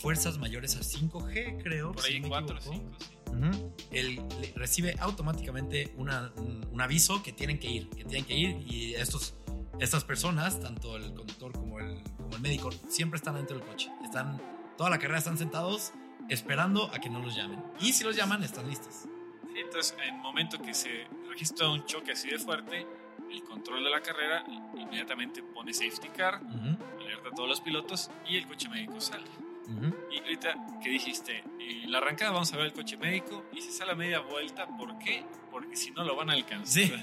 fuerzas 0.00 0.38
mayores 0.38 0.74
a 0.74 0.82
5G, 0.82 1.62
creo. 1.62 1.92
Por 1.92 2.02
si 2.02 2.14
ahí 2.14 2.20
me 2.20 2.28
4 2.28 2.56
o 2.56 2.58
equivoco, 2.58 2.96
5, 2.98 2.98
sí. 2.98 3.30
Ujú. 3.30 3.74
Él 3.92 4.20
le- 4.40 4.52
recibe 4.56 4.96
automáticamente 4.98 5.92
una- 5.96 6.32
un, 6.38 6.66
un 6.72 6.80
aviso 6.80 7.22
que 7.22 7.32
tienen 7.32 7.60
que 7.60 7.70
ir, 7.70 7.88
que 7.90 8.04
tienen 8.04 8.24
que 8.24 8.34
ir 8.34 8.56
y 8.66 8.94
estos, 8.94 9.34
estas 9.78 10.02
personas, 10.04 10.58
tanto 10.58 10.96
el 10.96 11.14
conductor 11.14 11.52
como 11.52 11.78
el, 11.78 12.02
como 12.16 12.34
el 12.34 12.40
médico, 12.42 12.70
siempre 12.88 13.18
están 13.18 13.36
dentro 13.36 13.56
del 13.58 13.66
coche. 13.66 13.88
Están, 14.04 14.40
toda 14.76 14.90
la 14.90 14.98
carrera 14.98 15.18
están 15.18 15.38
sentados 15.38 15.92
esperando 16.28 16.90
a 16.94 16.98
que 16.98 17.10
no 17.10 17.20
los 17.20 17.34
llamen. 17.34 17.62
Y 17.80 17.92
si 17.92 18.04
los 18.04 18.16
llaman, 18.16 18.42
están 18.42 18.68
listos. 18.68 19.04
Sí, 19.52 19.58
entonces, 19.60 19.94
en 20.06 20.14
el 20.14 20.20
momento 20.20 20.60
que 20.60 20.72
se 20.74 21.06
registra 21.28 21.68
un 21.68 21.84
choque 21.84 22.12
así 22.12 22.28
de 22.30 22.38
fuerte, 22.38 22.86
el 23.30 23.42
control 23.44 23.84
de 23.84 23.90
la 23.90 24.00
carrera 24.00 24.44
inmediatamente 24.74 25.42
pone 25.42 25.72
safety 25.72 26.08
car, 26.08 26.40
Ujú, 26.42 26.76
alerta 27.00 27.28
a 27.28 27.32
todos 27.32 27.48
los 27.48 27.60
pilotos 27.60 28.10
y 28.28 28.36
el 28.36 28.46
coche 28.46 28.68
médico 28.68 29.00
sale. 29.00 29.24
ujú. 29.68 29.94
Y 30.10 30.18
ahorita 30.20 30.54
que 30.82 30.90
dijiste, 30.90 31.42
en 31.58 31.90
la 31.90 31.98
arrancada 31.98 32.30
vamos 32.32 32.52
a 32.52 32.56
ver 32.56 32.66
el 32.66 32.72
coche 32.72 32.96
médico 32.96 33.44
y 33.52 33.60
se 33.62 33.70
sale 33.72 33.92
a 33.92 33.94
media 33.94 34.20
vuelta, 34.20 34.66
¿por 34.76 34.98
qué? 34.98 35.24
Porque 35.50 35.76
si 35.76 35.90
no 35.90 36.04
lo 36.04 36.16
van 36.16 36.30
a 36.30 36.34
alcanzar. 36.34 36.66
Sí. 36.84 36.92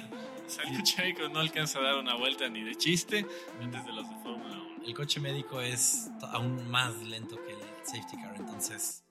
O 0.50 0.52
sea, 0.52 0.64
el 0.64 0.78
coche 0.78 0.96
médico 1.04 1.30
no 1.30 1.42
alcanza 1.42 1.78
a 1.78 1.84
dar 1.84 1.98
una 2.00 2.16
vuelta 2.16 2.50
ni 2.50 2.64
de 2.64 2.74
chiste 2.74 3.24
antes 3.62 3.86
de 3.86 3.94
los 3.94 4.10
de 4.10 4.16
Fórmula 4.16 4.56
1. 4.78 4.84
El 4.84 4.96
coche 4.96 5.20
médico 5.20 5.62
es 5.62 6.10
aún 6.24 6.68
más 6.72 6.96
lento 7.04 7.36
que 7.46 7.49
safety 7.90 8.18
car, 8.18 8.36
entonces, 8.38 9.04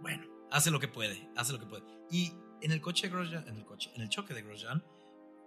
bueno, 0.00 0.24
hace 0.50 0.70
lo 0.70 0.80
que 0.80 0.88
puede, 0.88 1.28
hace 1.36 1.52
lo 1.52 1.58
que 1.58 1.66
puede. 1.66 1.84
Y 2.10 2.32
en 2.60 2.72
el 2.72 2.80
coche 2.80 3.08
de 3.08 3.14
Grosjean, 3.14 3.46
en 3.48 3.56
el 3.56 3.64
coche, 3.64 3.90
en 3.94 4.02
el 4.02 4.08
choque 4.08 4.34
de 4.34 4.42
Grosjean, 4.42 4.84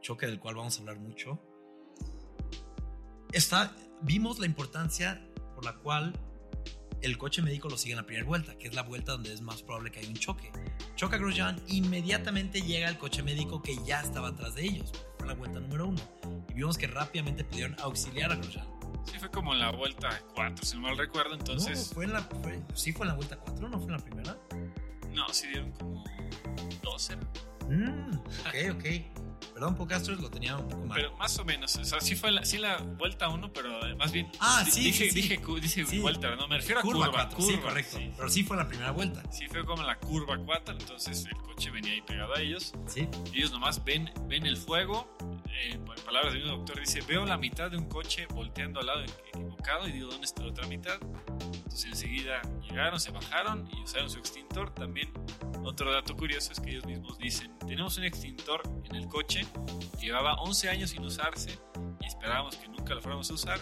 choque 0.01 0.27
del 0.27 0.39
cual 0.39 0.55
vamos 0.55 0.77
a 0.77 0.79
hablar 0.79 0.99
mucho, 0.99 1.39
está, 3.31 3.75
vimos 4.01 4.39
la 4.39 4.45
importancia 4.45 5.21
por 5.55 5.65
la 5.65 5.75
cual 5.77 6.13
el 7.01 7.17
coche 7.17 7.41
médico 7.41 7.67
lo 7.67 7.77
sigue 7.77 7.93
en 7.93 7.97
la 7.97 8.05
primera 8.05 8.25
vuelta, 8.25 8.57
que 8.57 8.67
es 8.67 8.75
la 8.75 8.83
vuelta 8.83 9.13
donde 9.13 9.33
es 9.33 9.41
más 9.41 9.63
probable 9.63 9.91
que 9.91 9.99
haya 9.99 10.09
un 10.09 10.15
choque. 10.15 10.51
Choca 10.95 11.17
Grosjean, 11.17 11.59
inmediatamente 11.67 12.61
llega 12.61 12.87
el 12.89 12.97
coche 12.97 13.23
médico 13.23 13.61
que 13.61 13.75
ya 13.83 14.01
estaba 14.01 14.29
atrás 14.29 14.55
de 14.55 14.63
ellos, 14.63 14.91
fue 15.17 15.27
la 15.27 15.33
vuelta 15.33 15.59
número 15.59 15.87
uno. 15.87 16.01
Y 16.49 16.53
vimos 16.53 16.77
que 16.77 16.87
rápidamente 16.87 17.43
pudieron 17.43 17.75
auxiliar 17.79 18.31
a 18.31 18.35
Grosjean. 18.35 18.70
Sí, 19.05 19.17
fue 19.19 19.29
como 19.31 19.53
en 19.53 19.59
la 19.59 19.71
vuelta 19.71 20.21
4, 20.35 20.65
si 20.65 20.75
no 20.75 20.81
mal 20.83 20.97
recuerdo. 20.97 21.33
Entonces, 21.35 21.89
No, 21.89 21.95
fue 21.95 22.05
en 22.05 22.13
la, 22.13 22.21
fue- 22.21 22.61
sí 22.75 22.91
fue 22.91 23.05
en 23.05 23.09
la 23.09 23.15
vuelta 23.15 23.37
4, 23.37 23.67
¿no 23.69 23.77
fue 23.77 23.87
en 23.87 23.91
la 23.97 23.99
primera? 23.99 24.37
no, 25.13 25.27
sí 25.33 25.47
dieron 25.47 25.71
como 25.73 26.03
12. 26.83 27.17
Mm, 27.69 28.15
ok, 28.17 28.75
ok. 28.77 28.85
Perdón, 29.53 29.75
Podcasters 29.75 30.19
lo 30.21 30.29
tenía 30.29 30.55
un 30.57 30.67
poco 30.67 30.85
mal. 30.85 30.95
Pero 30.95 31.15
más 31.17 31.37
o 31.37 31.43
menos, 31.45 31.75
o 31.75 31.83
sea, 31.83 31.99
sí 31.99 32.15
fue 32.15 32.31
la, 32.31 32.45
sí 32.45 32.57
la 32.57 32.77
vuelta 32.77 33.27
1, 33.27 33.51
pero 33.51 33.69
más 33.97 34.11
bien. 34.11 34.27
Ah, 34.39 34.63
sí, 34.69 34.85
Dije, 34.85 35.05
sí, 35.05 35.09
sí. 35.11 35.21
dije, 35.21 35.41
cu- 35.41 35.59
dije 35.59 35.85
Sí. 35.85 35.99
vuelta, 35.99 36.35
no, 36.35 36.47
me 36.47 36.57
refiero 36.57 36.79
a 36.79 36.83
curva 36.83 37.07
curva. 37.07 37.27
4, 37.29 37.41
sí, 37.41 37.53
curva, 37.55 37.61
correcto. 37.69 37.97
sí. 37.97 38.11
Pero 38.15 38.29
sí 38.29 38.43
fue 38.43 38.57
la 38.57 38.67
primera 38.67 38.91
vuelta. 38.91 39.21
Sí, 39.31 39.47
fue 39.47 39.65
como 39.65 39.81
en 39.81 39.87
la 39.87 39.99
curva 39.99 40.37
4, 40.37 40.75
entonces 40.79 41.25
el 41.25 41.33
coche 41.37 41.69
venía 41.69 41.91
ahí 41.91 42.01
pegado 42.01 42.33
a 42.33 42.39
ellos. 42.41 42.73
Sí. 42.87 43.07
Ellos 43.33 43.51
nomás 43.51 43.83
ven, 43.83 44.09
ven 44.27 44.45
el 44.45 44.57
fuego. 44.57 45.11
Eh, 45.61 45.79
palabras 46.05 46.33
de 46.33 46.41
un 46.41 46.47
doctor, 46.47 46.79
dice: 46.79 47.01
Veo 47.01 47.25
la 47.25 47.37
mitad 47.37 47.69
de 47.69 47.77
un 47.77 47.87
coche 47.87 48.25
volteando 48.27 48.79
al 48.79 48.87
lado 48.87 49.03
equivocado 49.03 49.87
y 49.87 49.91
digo: 49.91 50.09
¿Dónde 50.09 50.25
está 50.25 50.43
la 50.43 50.49
otra 50.49 50.67
mitad? 50.67 50.97
Entonces 51.01 51.85
enseguida 51.85 52.41
llegaron, 52.61 52.99
se 52.99 53.11
bajaron 53.11 53.69
y 53.71 53.81
usaron 53.81 54.09
su 54.09 54.19
extintor. 54.19 54.73
También, 54.73 55.11
otro 55.63 55.91
dato 55.91 56.15
curioso 56.15 56.51
es 56.51 56.59
que 56.59 56.71
ellos 56.71 56.85
mismos 56.85 57.17
dicen: 57.17 57.57
Tenemos 57.59 57.97
un 57.97 58.03
extintor 58.03 58.61
en 58.89 58.95
el 58.95 59.07
coche, 59.07 59.45
llevaba 59.99 60.33
11 60.35 60.69
años 60.69 60.89
sin 60.89 61.03
usarse 61.03 61.59
y 62.01 62.05
esperábamos 62.05 62.55
que 62.55 62.67
nunca 62.67 62.95
lo 62.95 63.01
fuéramos 63.01 63.29
a 63.29 63.33
usar. 63.33 63.59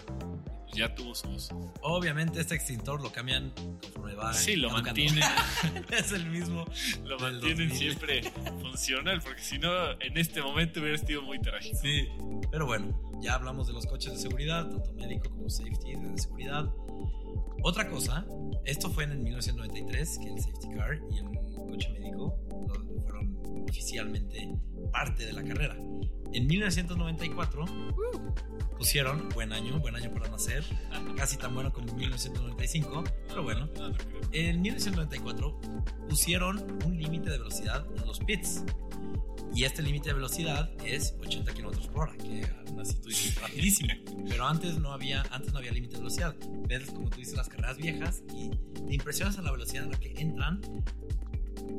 Pues 0.70 0.78
ya 0.78 0.94
tuvo 0.94 1.14
su 1.14 1.28
uso. 1.28 1.72
Obviamente 1.82 2.40
este 2.40 2.54
extintor 2.54 3.02
lo 3.02 3.10
cambian 3.10 3.50
conforme 3.80 4.14
va. 4.14 4.32
Sí, 4.32 4.54
lo 4.54 4.68
caducando. 4.68 5.02
mantienen, 5.02 5.84
es 5.90 6.12
el 6.12 6.26
mismo. 6.26 6.64
lo 7.04 7.18
mantienen 7.18 7.68
2000. 7.68 7.76
siempre 7.76 8.22
funcional, 8.60 9.20
porque 9.20 9.42
si 9.42 9.58
no, 9.58 9.90
en 10.00 10.16
este 10.16 10.40
momento 10.40 10.80
hubiera 10.80 10.96
sido 10.98 11.22
muy 11.22 11.40
trágico. 11.40 11.76
Sí. 11.82 12.08
Pero 12.52 12.66
bueno, 12.66 12.96
ya 13.20 13.34
hablamos 13.34 13.66
de 13.66 13.72
los 13.72 13.86
coches 13.86 14.12
de 14.12 14.18
seguridad, 14.18 14.68
tanto 14.68 14.92
médico 14.92 15.28
como 15.30 15.50
safety 15.50 15.96
de 15.96 16.18
seguridad. 16.18 16.70
Otra 17.62 17.88
cosa, 17.90 18.24
esto 18.64 18.90
fue 18.90 19.04
en 19.04 19.12
el 19.12 19.18
1993 19.18 20.18
que 20.18 20.28
el 20.28 20.40
safety 20.40 20.68
car 20.76 20.98
y 21.10 21.18
el 21.18 21.24
coche 21.70 21.88
médico 21.90 22.36
lo- 22.68 23.02
fueron 23.02 23.64
oficialmente 23.68 24.52
parte 24.92 25.26
de 25.26 25.32
la 25.32 25.42
carrera. 25.42 25.76
En 26.32 26.46
1994 26.46 27.64
pusieron, 28.78 29.28
buen 29.34 29.52
año, 29.52 29.78
buen 29.80 29.94
año 29.96 30.12
para 30.12 30.28
nacer, 30.30 30.64
casi 31.16 31.36
tan 31.36 31.54
bueno 31.54 31.72
como 31.72 31.88
en 31.90 31.96
1995, 31.96 33.04
pero 33.28 33.42
bueno, 33.42 33.68
en 34.32 34.62
1994 34.62 35.60
pusieron 36.08 36.78
un 36.86 36.96
límite 36.96 37.30
de 37.30 37.38
velocidad 37.38 37.84
en 37.96 38.06
los 38.06 38.18
pits. 38.20 38.64
Y 39.52 39.64
este 39.64 39.82
límite 39.82 40.10
de 40.10 40.14
velocidad 40.14 40.70
es 40.86 41.16
80 41.20 41.52
kilómetros 41.52 41.88
por 41.88 42.02
hora, 42.08 42.16
que 42.16 42.46
así 42.80 42.94
tú 43.00 43.08
dices 43.08 43.40
rapidísimo. 43.40 43.92
Pero 44.28 44.46
antes 44.46 44.78
no 44.78 44.92
había, 44.92 45.22
antes 45.32 45.52
no 45.52 45.58
había 45.58 45.72
límite 45.72 45.94
de 45.94 45.98
velocidad. 45.98 46.36
Ves, 46.68 46.88
como 46.92 47.10
tú 47.10 47.18
dices, 47.18 47.34
las 47.36 47.48
carreras 47.48 47.76
viejas 47.76 48.22
y 48.32 48.50
te 48.86 48.94
impresionas 48.94 49.36
a 49.38 49.42
la 49.42 49.50
velocidad 49.50 49.86
a 49.86 49.88
la 49.88 49.98
que 49.98 50.14
entran, 50.20 50.60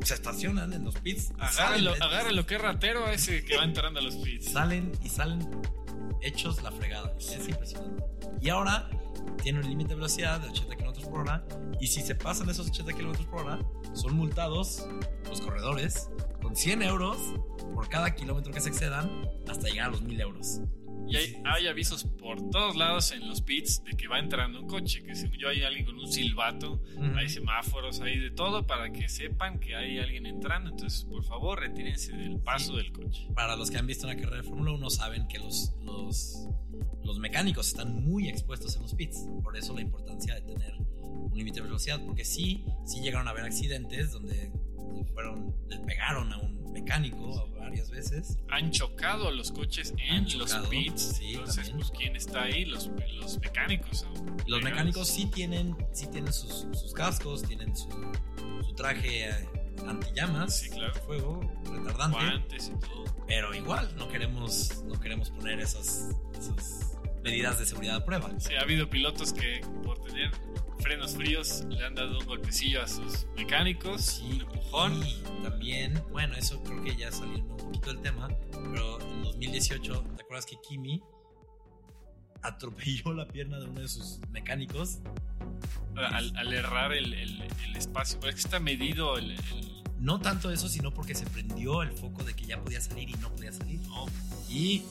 se 0.03 0.13
estacionan 0.13 0.73
en 0.73 0.83
los 0.83 0.95
pits. 0.95 1.31
Agárralo, 1.37 1.91
salen, 1.91 2.03
agárralo, 2.03 2.45
qué 2.45 2.57
ratero 2.57 3.07
ese 3.09 3.43
que 3.43 3.57
va 3.57 3.63
entrando 3.63 3.99
a 3.99 4.03
los 4.03 4.15
pits. 4.15 4.51
salen 4.51 4.91
y 5.03 5.09
salen 5.09 5.47
hechos 6.21 6.61
la 6.63 6.71
fregada. 6.71 7.13
Es 7.19 7.47
impresionante. 7.47 8.03
Y 8.41 8.49
ahora 8.49 8.89
tienen 9.43 9.63
un 9.63 9.69
límite 9.69 9.89
de 9.89 9.95
velocidad 9.95 10.39
de 10.39 10.49
80 10.49 10.75
kilómetros 10.75 11.05
por 11.07 11.21
hora. 11.21 11.45
Y 11.79 11.87
si 11.87 12.01
se 12.01 12.15
pasan 12.15 12.49
esos 12.49 12.69
80 12.69 12.93
kilómetros 12.93 13.27
por 13.27 13.41
hora, 13.41 13.59
son 13.93 14.15
multados 14.15 14.85
los 15.29 15.41
corredores 15.41 16.09
con 16.41 16.55
100 16.55 16.83
euros 16.83 17.17
por 17.73 17.89
cada 17.89 18.13
kilómetro 18.15 18.51
que 18.51 18.61
se 18.61 18.69
excedan 18.69 19.09
hasta 19.47 19.67
llegar 19.67 19.87
a 19.87 19.91
los 19.91 20.01
1000 20.01 20.21
euros. 20.21 20.61
Y 21.07 21.15
hay, 21.17 21.41
hay 21.45 21.67
avisos 21.67 22.05
por 22.05 22.49
todos 22.51 22.75
lados 22.75 23.11
en 23.11 23.27
los 23.27 23.41
pits 23.41 23.83
de 23.83 23.97
que 23.97 24.07
va 24.07 24.19
entrando 24.19 24.61
un 24.61 24.67
coche, 24.67 25.03
que 25.03 25.13
según 25.15 25.37
yo 25.37 25.49
hay 25.49 25.63
alguien 25.63 25.85
con 25.85 25.95
un 25.99 26.07
silbato, 26.11 26.81
hay 27.17 27.27
semáforos, 27.27 27.99
hay 28.01 28.17
de 28.17 28.31
todo 28.31 28.65
para 28.65 28.91
que 28.91 29.09
sepan 29.09 29.59
que 29.59 29.75
hay 29.75 29.97
alguien 29.99 30.25
entrando. 30.25 30.69
Entonces, 30.69 31.03
por 31.05 31.23
favor, 31.23 31.59
retírense 31.59 32.13
del 32.15 32.39
paso 32.39 32.71
Sí. 32.71 32.77
del 32.77 32.91
coche. 32.93 33.27
Para 33.35 33.55
los 33.55 33.69
que 33.71 33.77
han 33.77 33.87
visto 33.87 34.05
una 34.07 34.15
carrera 34.15 34.37
de 34.37 34.43
Fórmula 34.43 34.71
1 34.71 34.89
saben 34.89 35.27
que 35.27 35.39
los, 35.39 35.73
los, 35.83 36.47
los 37.03 37.19
mecánicos 37.19 37.67
están 37.67 38.03
muy 38.03 38.29
expuestos 38.29 38.75
en 38.77 38.83
los 38.83 38.93
pits. 38.95 39.25
Por 39.43 39.57
eso 39.57 39.73
la 39.73 39.81
importancia 39.81 40.35
de 40.35 40.41
tener 40.41 40.75
un 40.77 41.31
límite 41.35 41.59
de 41.59 41.63
velocidad. 41.63 41.99
Porque 42.05 42.23
sí, 42.23 42.63
sí 42.85 43.01
llegaron 43.01 43.27
a 43.27 43.31
haber 43.31 43.43
accidentes 43.45 44.11
donde 44.11 44.51
fueron, 45.13 45.55
les 45.67 45.79
pegaron 45.79 46.31
a 46.33 46.37
un 46.37 46.71
mecánico 46.71 47.47
varias 47.59 47.89
veces. 47.89 48.37
Han 48.49 48.71
chocado 48.71 49.31
los 49.31 49.51
coches 49.51 49.93
en 49.97 50.25
los 50.37 50.53
pits. 50.69 51.01
sí, 51.17 51.33
Entonces, 51.33 51.55
también. 51.55 51.77
pues, 51.77 51.91
¿quién 51.97 52.15
está 52.15 52.43
ahí? 52.43 52.65
Los, 52.65 52.89
los 53.15 53.39
mecánicos. 53.39 54.05
Los 54.47 54.61
mecánicos 54.63 55.07
sí 55.07 55.25
tienen, 55.27 55.75
sí 55.93 56.07
tienen 56.07 56.33
sus, 56.33 56.67
sus 56.73 56.93
cascos, 56.93 57.43
tienen 57.43 57.75
su, 57.75 57.87
su 58.65 58.73
traje 58.73 59.29
eh, 59.29 59.49
antillamas, 59.87 60.57
Sí, 60.59 60.69
claro. 60.69 60.93
fuego, 61.05 61.39
retardante. 61.65 62.17
Guantes 62.17 62.69
y 62.75 62.79
todo. 62.79 63.05
Pero 63.27 63.53
igual 63.53 63.93
no 63.97 64.07
queremos, 64.09 64.83
no 64.85 64.99
queremos 64.99 65.29
poner 65.31 65.59
esas, 65.61 66.09
esas 66.37 66.97
medidas 67.23 67.59
de 67.59 67.65
seguridad 67.65 67.97
a 67.97 68.05
prueba. 68.05 68.29
Sí, 68.39 68.53
ha 68.55 68.61
habido 68.61 68.89
pilotos 68.89 69.33
que 69.33 69.61
por 69.83 70.01
tener 70.03 70.31
frenos 70.79 71.15
fríos 71.15 71.63
le 71.69 71.85
han 71.85 71.93
dado 71.95 72.19
un 72.19 72.25
golpecillo 72.25 72.81
a 72.81 72.87
sus 72.87 73.27
mecánicos, 73.35 74.01
Sí, 74.01 74.23
un 74.33 74.41
empujón. 74.41 75.03
Y 75.05 75.21
también, 75.43 76.01
bueno, 76.11 76.35
eso 76.35 76.61
creo 76.63 76.83
que 76.83 76.95
ya 76.95 77.11
saliendo 77.11 77.53
un 77.53 77.57
poquito 77.57 77.93
del 77.93 78.01
tema, 78.01 78.29
pero 78.51 78.99
en 79.01 79.23
2018, 79.23 80.03
¿te 80.17 80.23
acuerdas 80.23 80.45
que 80.45 80.55
Kimi 80.67 81.01
atropelló 82.43 83.13
la 83.13 83.27
pierna 83.27 83.59
de 83.59 83.65
uno 83.65 83.81
de 83.81 83.87
sus 83.87 84.19
mecánicos? 84.29 84.99
al, 85.95 86.35
al 86.37 86.53
errar 86.53 86.93
el, 86.93 87.13
el- 87.13 87.41
el 87.65 87.75
espacio. 87.75 88.17
Pero 88.19 88.29
es 88.29 88.35
que 88.35 88.41
está 88.41 88.59
medido 88.59 89.17
el. 89.17 89.31
el- 89.31 89.83
No 89.99 90.19
tanto 90.19 90.49
eso, 90.49 90.67
sino 90.69 90.91
porque 90.93 91.13
se 91.13 91.25
prendió 91.27 91.83
el 91.83 91.91
foco 91.91 92.23
de 92.23 92.33
que 92.33 92.45
ya 92.45 92.59
podía 92.63 92.81
salir 92.81 93.09
y 93.09 93.13
no 93.13 93.29
podía 93.35 93.51
salir. 93.51 93.79
no, 93.81 94.05
Y 94.49 94.83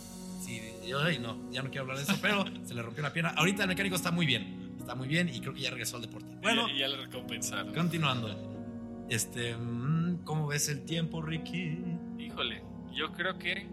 yo, 0.86 1.00
ay, 1.00 1.18
no, 1.18 1.50
ya 1.50 1.62
no 1.62 1.70
quiero 1.70 1.82
hablar 1.82 1.98
de 1.98 2.04
eso, 2.04 2.16
pero 2.20 2.44
se 2.64 2.74
le 2.74 2.82
rompió 2.82 3.02
la 3.02 3.12
pierna. 3.12 3.30
Ahorita 3.36 3.62
el 3.62 3.68
mecánico 3.68 3.96
está 3.96 4.10
muy 4.10 4.26
bien, 4.26 4.74
está 4.78 4.94
muy 4.94 5.08
bien 5.08 5.28
y 5.28 5.40
creo 5.40 5.54
que 5.54 5.60
ya 5.60 5.70
regresó 5.70 5.96
al 5.96 6.02
deporte. 6.02 6.34
Bueno, 6.42 6.68
ya, 6.68 6.74
ya 6.74 6.88
le 6.88 6.96
recompensaron. 6.96 7.74
continuando. 7.74 9.06
Este, 9.08 9.56
mm, 9.56 10.24
¿cómo 10.24 10.46
ves 10.46 10.68
el 10.68 10.84
tiempo, 10.84 11.20
Ricky? 11.20 11.78
Híjole, 12.18 12.62
yo 12.92 13.12
creo 13.12 13.38
que 13.38 13.66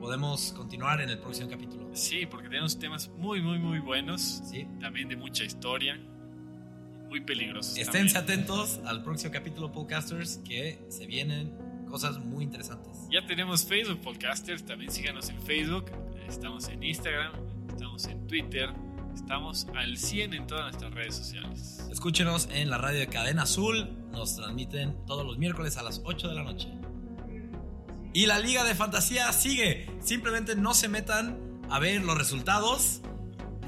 Podemos 0.00 0.52
continuar 0.52 1.00
en 1.00 1.08
el 1.08 1.18
próximo 1.18 1.48
capítulo. 1.48 1.88
sí, 1.94 2.26
porque 2.26 2.48
tenemos 2.48 2.78
temas 2.78 3.08
muy, 3.16 3.40
muy, 3.40 3.58
muy 3.58 3.78
buenos. 3.78 4.42
Sí. 4.44 4.66
También 4.80 5.08
de 5.08 5.16
mucha 5.16 5.44
historia. 5.44 5.98
Muy 7.08 7.20
peligrosos. 7.20 7.78
Esténse 7.78 8.14
también. 8.14 8.40
atentos 8.40 8.80
al 8.84 9.02
próximo 9.02 9.32
capítulo, 9.32 9.72
podcasters, 9.72 10.38
que 10.38 10.84
se 10.88 11.06
vienen 11.06 11.56
cosas 11.94 12.18
muy 12.18 12.42
interesantes. 12.42 13.06
Ya 13.08 13.24
tenemos 13.24 13.64
Facebook 13.64 14.00
Podcasters. 14.00 14.66
También 14.66 14.90
síganos 14.90 15.28
en 15.28 15.40
Facebook. 15.40 15.92
Estamos 16.28 16.66
en 16.66 16.82
Instagram. 16.82 17.30
Estamos 17.68 18.06
en 18.06 18.26
Twitter. 18.26 18.68
Estamos 19.14 19.68
al 19.76 19.96
100 19.96 20.34
en 20.34 20.46
todas 20.48 20.64
nuestras 20.64 20.92
redes 20.92 21.14
sociales. 21.14 21.86
Escúchenos 21.92 22.48
en 22.50 22.68
la 22.68 22.78
radio 22.78 22.98
de 22.98 23.06
Cadena 23.06 23.44
Azul. 23.44 23.88
Nos 24.10 24.34
transmiten 24.34 25.06
todos 25.06 25.24
los 25.24 25.38
miércoles 25.38 25.76
a 25.76 25.84
las 25.84 26.02
8 26.04 26.26
de 26.26 26.34
la 26.34 26.42
noche. 26.42 26.66
Y 28.12 28.26
la 28.26 28.40
Liga 28.40 28.64
de 28.64 28.74
Fantasía 28.74 29.32
sigue. 29.32 29.88
Simplemente 30.00 30.56
no 30.56 30.74
se 30.74 30.88
metan 30.88 31.38
a 31.70 31.78
ver 31.78 32.02
los 32.02 32.18
resultados. 32.18 33.02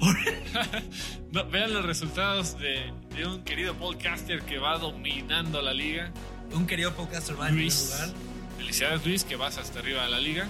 No, 1.33 1.45
vean 1.51 1.75
los 1.75 1.85
resultados 1.85 2.59
de, 2.59 2.93
de 3.15 3.27
un 3.27 3.45
querido 3.45 3.75
podcaster 3.75 4.41
que 4.43 4.59
va 4.59 4.79
dominando 4.79 5.61
la 5.61 5.75
liga. 5.75 6.13
Un 6.53 6.67
querido 6.67 6.93
en 7.51 7.51
primer 7.51 7.53
Luis. 7.65 7.91
lugar. 7.91 8.09
Felicidades 8.57 9.05
Luis, 9.05 9.25
que 9.25 9.37
vas 9.37 9.59
hasta 9.59 9.79
arriba 9.81 10.03
de 10.05 10.11
la 10.11 10.21
liga. 10.21 10.47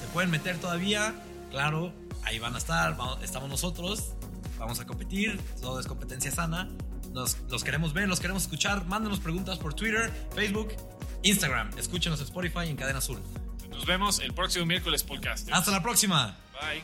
Se 0.00 0.06
pueden 0.08 0.30
meter 0.30 0.58
todavía. 0.58 1.14
Claro, 1.50 1.92
ahí 2.24 2.38
van 2.38 2.54
a 2.54 2.58
estar. 2.58 2.96
vamos- 2.96 3.22
estamos 3.22 3.48
nosotros. 3.48 4.12
Vamos 4.58 4.80
a 4.80 4.86
competir. 4.86 5.40
Todo 5.60 5.80
es 5.80 5.86
competencia 5.86 6.30
sana. 6.30 6.68
Nos, 7.12 7.38
los 7.48 7.64
queremos 7.64 7.92
ver, 7.92 8.08
los 8.08 8.20
queremos 8.20 8.44
escuchar. 8.44 8.86
Mándenos 8.86 9.20
preguntas 9.20 9.58
por 9.58 9.74
Twitter, 9.74 10.10
Facebook, 10.34 10.68
Instagram. 11.22 11.70
Escúchenos 11.78 12.20
en 12.20 12.26
Spotify 12.26 12.60
y 12.66 12.68
en 12.70 12.76
Cadena 12.76 12.98
Azul. 12.98 13.20
Nos 13.70 13.84
vemos 13.86 14.20
el 14.20 14.32
próximo 14.32 14.66
miércoles 14.66 15.02
podcast. 15.02 15.48
Hasta 15.52 15.70
la 15.70 15.82
próxima. 15.82 16.36
Bye. 16.60 16.82